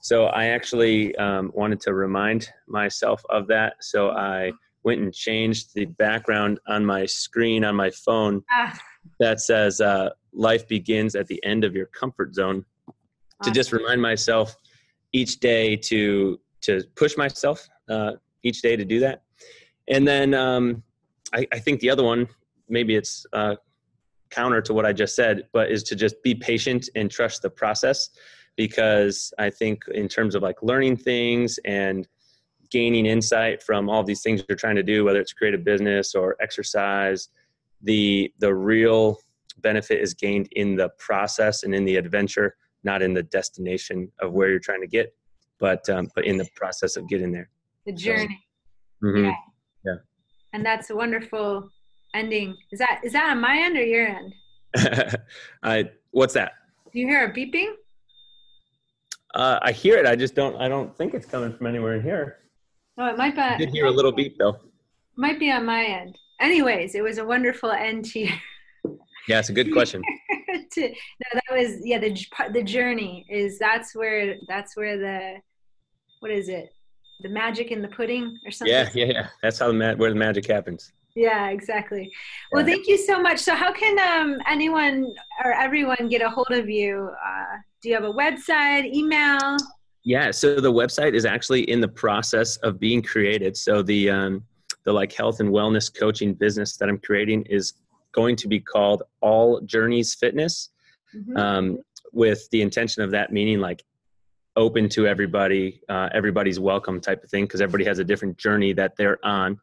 So 0.00 0.26
I 0.26 0.46
actually 0.46 1.14
um, 1.16 1.50
wanted 1.54 1.80
to 1.82 1.94
remind 1.94 2.48
myself 2.66 3.22
of 3.30 3.46
that. 3.48 3.74
So 3.80 4.10
I 4.10 4.52
went 4.84 5.00
and 5.00 5.12
changed 5.12 5.74
the 5.74 5.86
background 5.86 6.60
on 6.66 6.84
my 6.84 7.04
screen 7.06 7.64
on 7.64 7.74
my 7.74 7.90
phone 7.90 8.42
ah. 8.50 8.78
that 9.20 9.40
says 9.40 9.80
uh, 9.80 10.10
life 10.32 10.66
begins 10.68 11.14
at 11.14 11.26
the 11.26 11.42
end 11.44 11.64
of 11.64 11.74
your 11.74 11.86
comfort 11.86 12.34
zone 12.34 12.64
awesome. 12.88 12.96
to 13.42 13.50
just 13.50 13.72
remind 13.72 14.00
myself 14.00 14.56
each 15.12 15.40
day 15.40 15.76
to 15.76 16.38
to 16.60 16.82
push 16.94 17.16
myself 17.16 17.66
uh, 17.88 18.12
each 18.44 18.62
day 18.62 18.76
to 18.76 18.84
do 18.84 19.00
that 19.00 19.22
and 19.88 20.06
then 20.06 20.32
um, 20.34 20.82
I, 21.32 21.46
I, 21.52 21.58
think 21.58 21.80
the 21.80 21.90
other 21.90 22.02
one 22.02 22.28
maybe 22.68 22.94
it's 22.94 23.26
uh, 23.32 23.56
counter 24.30 24.60
to 24.62 24.74
what 24.74 24.86
I 24.86 24.92
just 24.92 25.14
said, 25.14 25.48
but 25.52 25.70
is 25.70 25.82
to 25.84 25.96
just 25.96 26.22
be 26.22 26.34
patient 26.34 26.88
and 26.94 27.10
trust 27.10 27.42
the 27.42 27.50
process 27.50 28.10
because 28.56 29.32
I 29.38 29.50
think 29.50 29.84
in 29.94 30.08
terms 30.08 30.34
of 30.34 30.42
like 30.42 30.62
learning 30.62 30.96
things 30.96 31.58
and 31.64 32.06
gaining 32.70 33.06
insight 33.06 33.62
from 33.62 33.88
all 33.88 34.04
these 34.04 34.22
things 34.22 34.42
you're 34.48 34.56
trying 34.56 34.76
to 34.76 34.82
do, 34.82 35.04
whether 35.04 35.20
it's 35.20 35.32
create 35.32 35.54
a 35.54 35.58
business 35.58 36.14
or 36.14 36.36
exercise, 36.40 37.28
the 37.82 38.32
the 38.40 38.52
real 38.52 39.18
benefit 39.58 40.00
is 40.00 40.14
gained 40.14 40.48
in 40.52 40.76
the 40.76 40.88
process 40.98 41.62
and 41.62 41.74
in 41.74 41.84
the 41.84 41.96
adventure, 41.96 42.56
not 42.84 43.02
in 43.02 43.14
the 43.14 43.22
destination 43.22 44.10
of 44.20 44.32
where 44.32 44.50
you're 44.50 44.58
trying 44.58 44.80
to 44.80 44.86
get, 44.86 45.14
but 45.58 45.88
um, 45.88 46.08
but 46.14 46.24
in 46.26 46.36
the 46.36 46.48
process 46.54 46.96
of 46.96 47.08
getting 47.08 47.32
there. 47.32 47.48
The 47.86 47.92
journey. 47.92 48.44
So, 49.00 49.06
mm-hmm. 49.06 49.24
Yeah. 49.26 49.34
And 50.52 50.64
that's 50.64 50.90
a 50.90 50.96
wonderful 50.96 51.70
ending. 52.14 52.56
Is 52.72 52.78
that 52.78 53.00
is 53.04 53.12
that 53.12 53.30
on 53.30 53.40
my 53.40 53.58
end 53.58 53.76
or 53.76 53.84
your 53.84 54.06
end? 54.06 54.34
I 55.62 55.90
what's 56.10 56.34
that? 56.34 56.52
Do 56.92 56.98
you 56.98 57.06
hear 57.06 57.26
a 57.26 57.32
beeping? 57.32 57.72
Uh, 59.34 59.58
I 59.62 59.72
hear 59.72 59.98
it. 59.98 60.06
I 60.06 60.16
just 60.16 60.34
don't. 60.34 60.56
I 60.56 60.68
don't 60.68 60.96
think 60.96 61.14
it's 61.14 61.26
coming 61.26 61.54
from 61.54 61.66
anywhere 61.66 61.94
in 61.94 62.02
here. 62.02 62.38
Oh, 62.96 63.06
it 63.06 63.16
might 63.16 63.34
be. 63.34 63.40
I 63.40 63.56
did 63.56 63.70
hear 63.70 63.86
a 63.86 63.90
little 63.90 64.12
beep 64.12 64.36
though. 64.38 64.56
Might 65.16 65.38
be 65.38 65.50
on 65.50 65.66
my 65.66 65.84
end. 65.84 66.16
Anyways, 66.40 66.94
it 66.94 67.02
was 67.02 67.18
a 67.18 67.24
wonderful 67.24 67.70
end 67.70 68.04
to. 68.06 68.20
yeah, 69.28 69.38
it's 69.38 69.50
a 69.50 69.52
good 69.52 69.72
question. 69.72 70.02
to, 70.72 70.88
no, 70.88 71.40
that 71.40 71.56
was 71.56 71.84
yeah. 71.84 71.98
The 71.98 72.16
the 72.52 72.62
journey 72.62 73.26
is 73.28 73.58
that's 73.58 73.94
where 73.94 74.36
that's 74.48 74.76
where 74.76 74.96
the 74.96 75.36
what 76.20 76.30
is 76.30 76.48
it? 76.48 76.70
The 77.20 77.28
magic 77.28 77.70
in 77.70 77.82
the 77.82 77.88
pudding 77.88 78.38
or 78.44 78.50
something. 78.50 78.72
Yeah, 78.72 78.88
yeah, 78.94 79.06
yeah. 79.06 79.26
That's 79.42 79.58
how 79.58 79.68
the 79.68 79.74
ma- 79.74 79.94
where 79.94 80.10
the 80.10 80.16
magic 80.16 80.46
happens. 80.46 80.92
Yeah, 81.16 81.48
exactly. 81.48 82.12
Well, 82.52 82.64
thank 82.64 82.86
you 82.86 82.96
so 82.96 83.20
much. 83.20 83.40
So, 83.40 83.54
how 83.54 83.72
can 83.72 83.98
um, 83.98 84.40
anyone 84.46 85.12
or 85.44 85.52
everyone 85.52 86.08
get 86.08 86.22
a 86.22 86.30
hold 86.30 86.52
of 86.52 86.68
you? 86.68 87.10
Uh, 87.26 87.56
do 87.82 87.88
you 87.88 87.94
have 87.96 88.04
a 88.04 88.12
website, 88.12 88.92
email? 88.94 89.56
Yeah, 90.04 90.30
so 90.30 90.60
the 90.60 90.72
website 90.72 91.14
is 91.14 91.24
actually 91.24 91.68
in 91.70 91.80
the 91.80 91.88
process 91.88 92.56
of 92.58 92.78
being 92.78 93.02
created. 93.02 93.56
So 93.56 93.82
the 93.82 94.10
um, 94.10 94.44
the 94.84 94.92
like 94.92 95.12
health 95.12 95.40
and 95.40 95.50
wellness 95.50 95.94
coaching 95.94 96.34
business 96.34 96.76
that 96.76 96.88
I'm 96.88 96.98
creating 96.98 97.42
is 97.42 97.74
going 98.12 98.36
to 98.36 98.48
be 98.48 98.58
called 98.58 99.02
All 99.20 99.60
Journeys 99.60 100.14
Fitness, 100.14 100.70
mm-hmm. 101.14 101.36
um, 101.36 101.78
with 102.12 102.48
the 102.50 102.62
intention 102.62 103.02
of 103.02 103.10
that 103.10 103.32
meaning 103.32 103.60
like 103.60 103.84
open 104.58 104.90
to 104.90 105.06
everybody, 105.06 105.80
uh, 105.88 106.10
everybody's 106.12 106.60
welcome 106.60 107.00
type 107.00 107.24
of 107.24 107.30
thing 107.30 107.44
because 107.44 107.62
everybody 107.62 107.84
has 107.84 107.98
a 107.98 108.04
different 108.04 108.36
journey 108.36 108.74
that 108.74 108.94
they're 108.96 109.24
on. 109.24 109.58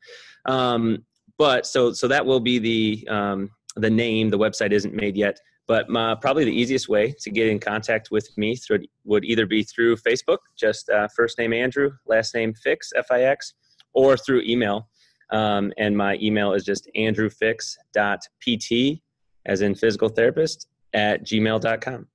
Um, 0.45 1.05
but 1.37 1.67
so 1.67 1.91
so 1.91 2.07
that 2.07 2.25
will 2.25 2.39
be 2.39 2.59
the 2.59 3.05
um, 3.09 3.51
the 3.75 3.89
name. 3.89 4.29
The 4.29 4.39
website 4.39 4.71
isn't 4.71 4.93
made 4.93 5.17
yet, 5.17 5.37
but 5.67 5.89
my, 5.89 6.15
probably 6.15 6.45
the 6.45 6.57
easiest 6.57 6.87
way 6.87 7.13
to 7.19 7.29
get 7.29 7.47
in 7.47 7.59
contact 7.59 8.09
with 8.09 8.29
me 8.37 8.55
through, 8.55 8.85
would 9.03 9.25
either 9.25 9.45
be 9.45 9.63
through 9.63 9.97
Facebook, 9.97 10.37
just 10.57 10.89
uh, 10.89 11.09
first 11.15 11.37
name 11.37 11.53
Andrew, 11.53 11.91
last 12.07 12.33
name 12.33 12.53
Fix 12.53 12.91
F 12.95 13.07
I 13.11 13.23
X, 13.23 13.53
or 13.93 14.15
through 14.15 14.41
email. 14.41 14.87
Um, 15.31 15.73
and 15.77 15.97
my 15.97 16.17
email 16.21 16.53
is 16.53 16.63
just 16.63 16.87
andrewfix.pt 16.95 19.01
as 19.45 19.61
in 19.61 19.75
physical 19.75 20.09
therapist, 20.09 20.67
at 20.93 21.25
gmail.com. 21.25 22.07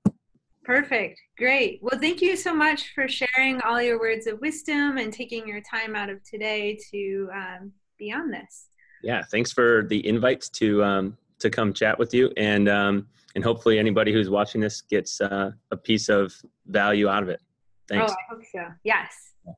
Perfect. 0.65 1.21
Great. 1.39 1.81
Well, 1.83 1.99
thank 1.99 2.21
you 2.21 2.37
so 2.37 2.55
much 2.55 2.93
for 2.95 3.09
sharing 3.09 3.61
all 3.63 3.81
your 3.81 3.99
words 3.99 4.27
of 4.27 4.41
wisdom 4.41 4.99
and 4.99 5.13
taking 5.13 5.49
your 5.49 5.61
time 5.63 5.97
out 5.97 6.11
of 6.11 6.23
today 6.23 6.79
to 6.93 7.29
um, 7.35 7.73
be 7.99 8.13
on 8.13 8.31
this. 8.31 8.67
Yeah, 9.03 9.23
thanks 9.31 9.53
for 9.53 9.85
the 9.89 10.07
invite 10.07 10.49
to 10.55 10.85
um, 10.85 11.17
to 11.39 11.49
come 11.49 11.73
chat 11.73 11.99
with 11.99 12.13
you, 12.13 12.31
and 12.37 12.69
um, 12.69 13.09
and 13.35 13.43
hopefully 13.43 13.79
anybody 13.79 14.13
who's 14.13 14.29
watching 14.29 14.61
this 14.61 14.83
gets 14.83 15.21
uh, 15.21 15.53
a 15.71 15.77
piece 15.77 16.09
of 16.11 16.35
value 16.67 17.09
out 17.09 17.23
of 17.23 17.31
it. 17.31 17.41
Thanks. 17.89 18.13
Oh, 18.13 18.15
I 18.15 18.35
hope 18.35 18.43
so. 18.53 18.67
Yes. 18.85 19.15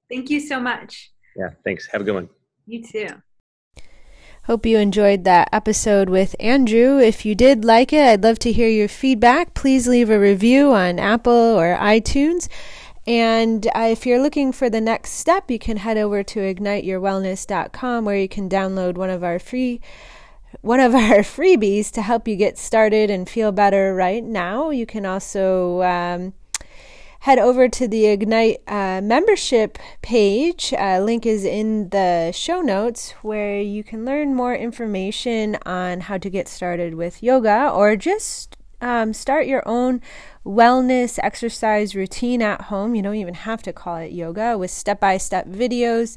Thank 0.08 0.30
you 0.30 0.40
so 0.40 0.60
much. 0.60 1.12
Yeah. 1.36 1.50
Thanks. 1.64 1.86
Have 1.88 2.00
a 2.00 2.04
good 2.04 2.14
one. 2.14 2.28
You 2.66 2.82
too. 2.82 3.08
Hope 4.46 4.66
you 4.66 4.76
enjoyed 4.76 5.22
that 5.22 5.48
episode 5.52 6.08
with 6.08 6.34
Andrew. 6.40 6.98
If 6.98 7.24
you 7.24 7.36
did 7.36 7.64
like 7.64 7.92
it, 7.92 8.04
I'd 8.04 8.24
love 8.24 8.40
to 8.40 8.50
hear 8.50 8.68
your 8.68 8.88
feedback. 8.88 9.54
Please 9.54 9.86
leave 9.86 10.10
a 10.10 10.18
review 10.18 10.72
on 10.72 10.98
Apple 10.98 11.32
or 11.32 11.76
iTunes. 11.76 12.48
And 13.06 13.64
uh, 13.68 13.88
if 13.92 14.04
you're 14.04 14.20
looking 14.20 14.50
for 14.50 14.68
the 14.68 14.80
next 14.80 15.12
step, 15.12 15.48
you 15.48 15.60
can 15.60 15.76
head 15.76 15.96
over 15.96 16.24
to 16.24 16.40
igniteyourwellness.com 16.40 18.04
where 18.04 18.18
you 18.18 18.28
can 18.28 18.48
download 18.48 18.96
one 18.96 19.10
of 19.10 19.22
our 19.22 19.38
free 19.38 19.80
one 20.60 20.80
of 20.80 20.92
our 20.96 21.20
freebies 21.20 21.92
to 21.92 22.02
help 22.02 22.26
you 22.26 22.34
get 22.34 22.58
started 22.58 23.10
and 23.10 23.28
feel 23.28 23.52
better 23.52 23.94
right 23.94 24.24
now. 24.24 24.70
You 24.70 24.86
can 24.86 25.06
also 25.06 25.82
um, 25.82 26.34
head 27.22 27.38
over 27.38 27.68
to 27.68 27.86
the 27.86 28.06
Ignite 28.06 28.60
uh, 28.66 29.00
membership 29.00 29.78
page. 30.02 30.74
Uh, 30.76 30.98
link 30.98 31.24
is 31.24 31.44
in 31.44 31.88
the 31.90 32.32
show 32.32 32.60
notes 32.60 33.12
where 33.22 33.60
you 33.60 33.84
can 33.84 34.04
learn 34.04 34.34
more 34.34 34.56
information 34.56 35.56
on 35.64 36.00
how 36.00 36.18
to 36.18 36.28
get 36.28 36.48
started 36.48 36.96
with 36.96 37.22
yoga 37.22 37.70
or 37.70 37.94
just 37.94 38.56
um, 38.80 39.12
start 39.12 39.46
your 39.46 39.62
own 39.68 40.00
wellness 40.44 41.16
exercise 41.22 41.94
routine 41.94 42.42
at 42.42 42.62
home. 42.62 42.96
You 42.96 43.02
don't 43.02 43.14
even 43.14 43.34
have 43.34 43.62
to 43.62 43.72
call 43.72 43.98
it 43.98 44.10
yoga 44.10 44.58
with 44.58 44.72
step 44.72 44.98
by 44.98 45.16
step 45.16 45.46
videos 45.46 46.16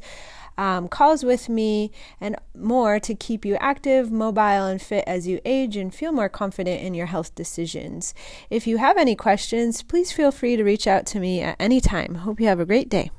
um, 0.58 0.88
calls 0.88 1.24
with 1.24 1.50
me, 1.50 1.92
and 2.20 2.36
more 2.56 3.00
to 3.00 3.16
keep 3.16 3.46
you 3.46 3.56
active, 3.56 4.12
mobile, 4.12 4.66
and 4.66 4.82
fit 4.82 5.04
as 5.08 5.28
you 5.28 5.40
age 5.46 5.76
and 5.76 5.94
feel 5.94 6.12
more 6.12 6.30
confident 6.30 6.82
in 6.82 6.94
your 6.94 7.08
health 7.08 7.34
decisions. 7.36 8.14
If 8.50 8.68
you 8.68 8.78
have 8.78 8.98
any 8.98 9.16
questions, 9.16 9.84
please 9.84 10.12
feel 10.12 10.32
free 10.32 10.56
to 10.56 10.64
reach 10.64 10.88
out 10.88 11.06
to 11.08 11.20
me 11.20 11.42
at 11.42 11.56
any 11.60 11.82
time. 11.82 12.16
Hope 12.16 12.40
you 12.40 12.48
have 12.48 12.60
a 12.60 12.66
great 12.66 12.90
day. 12.90 13.12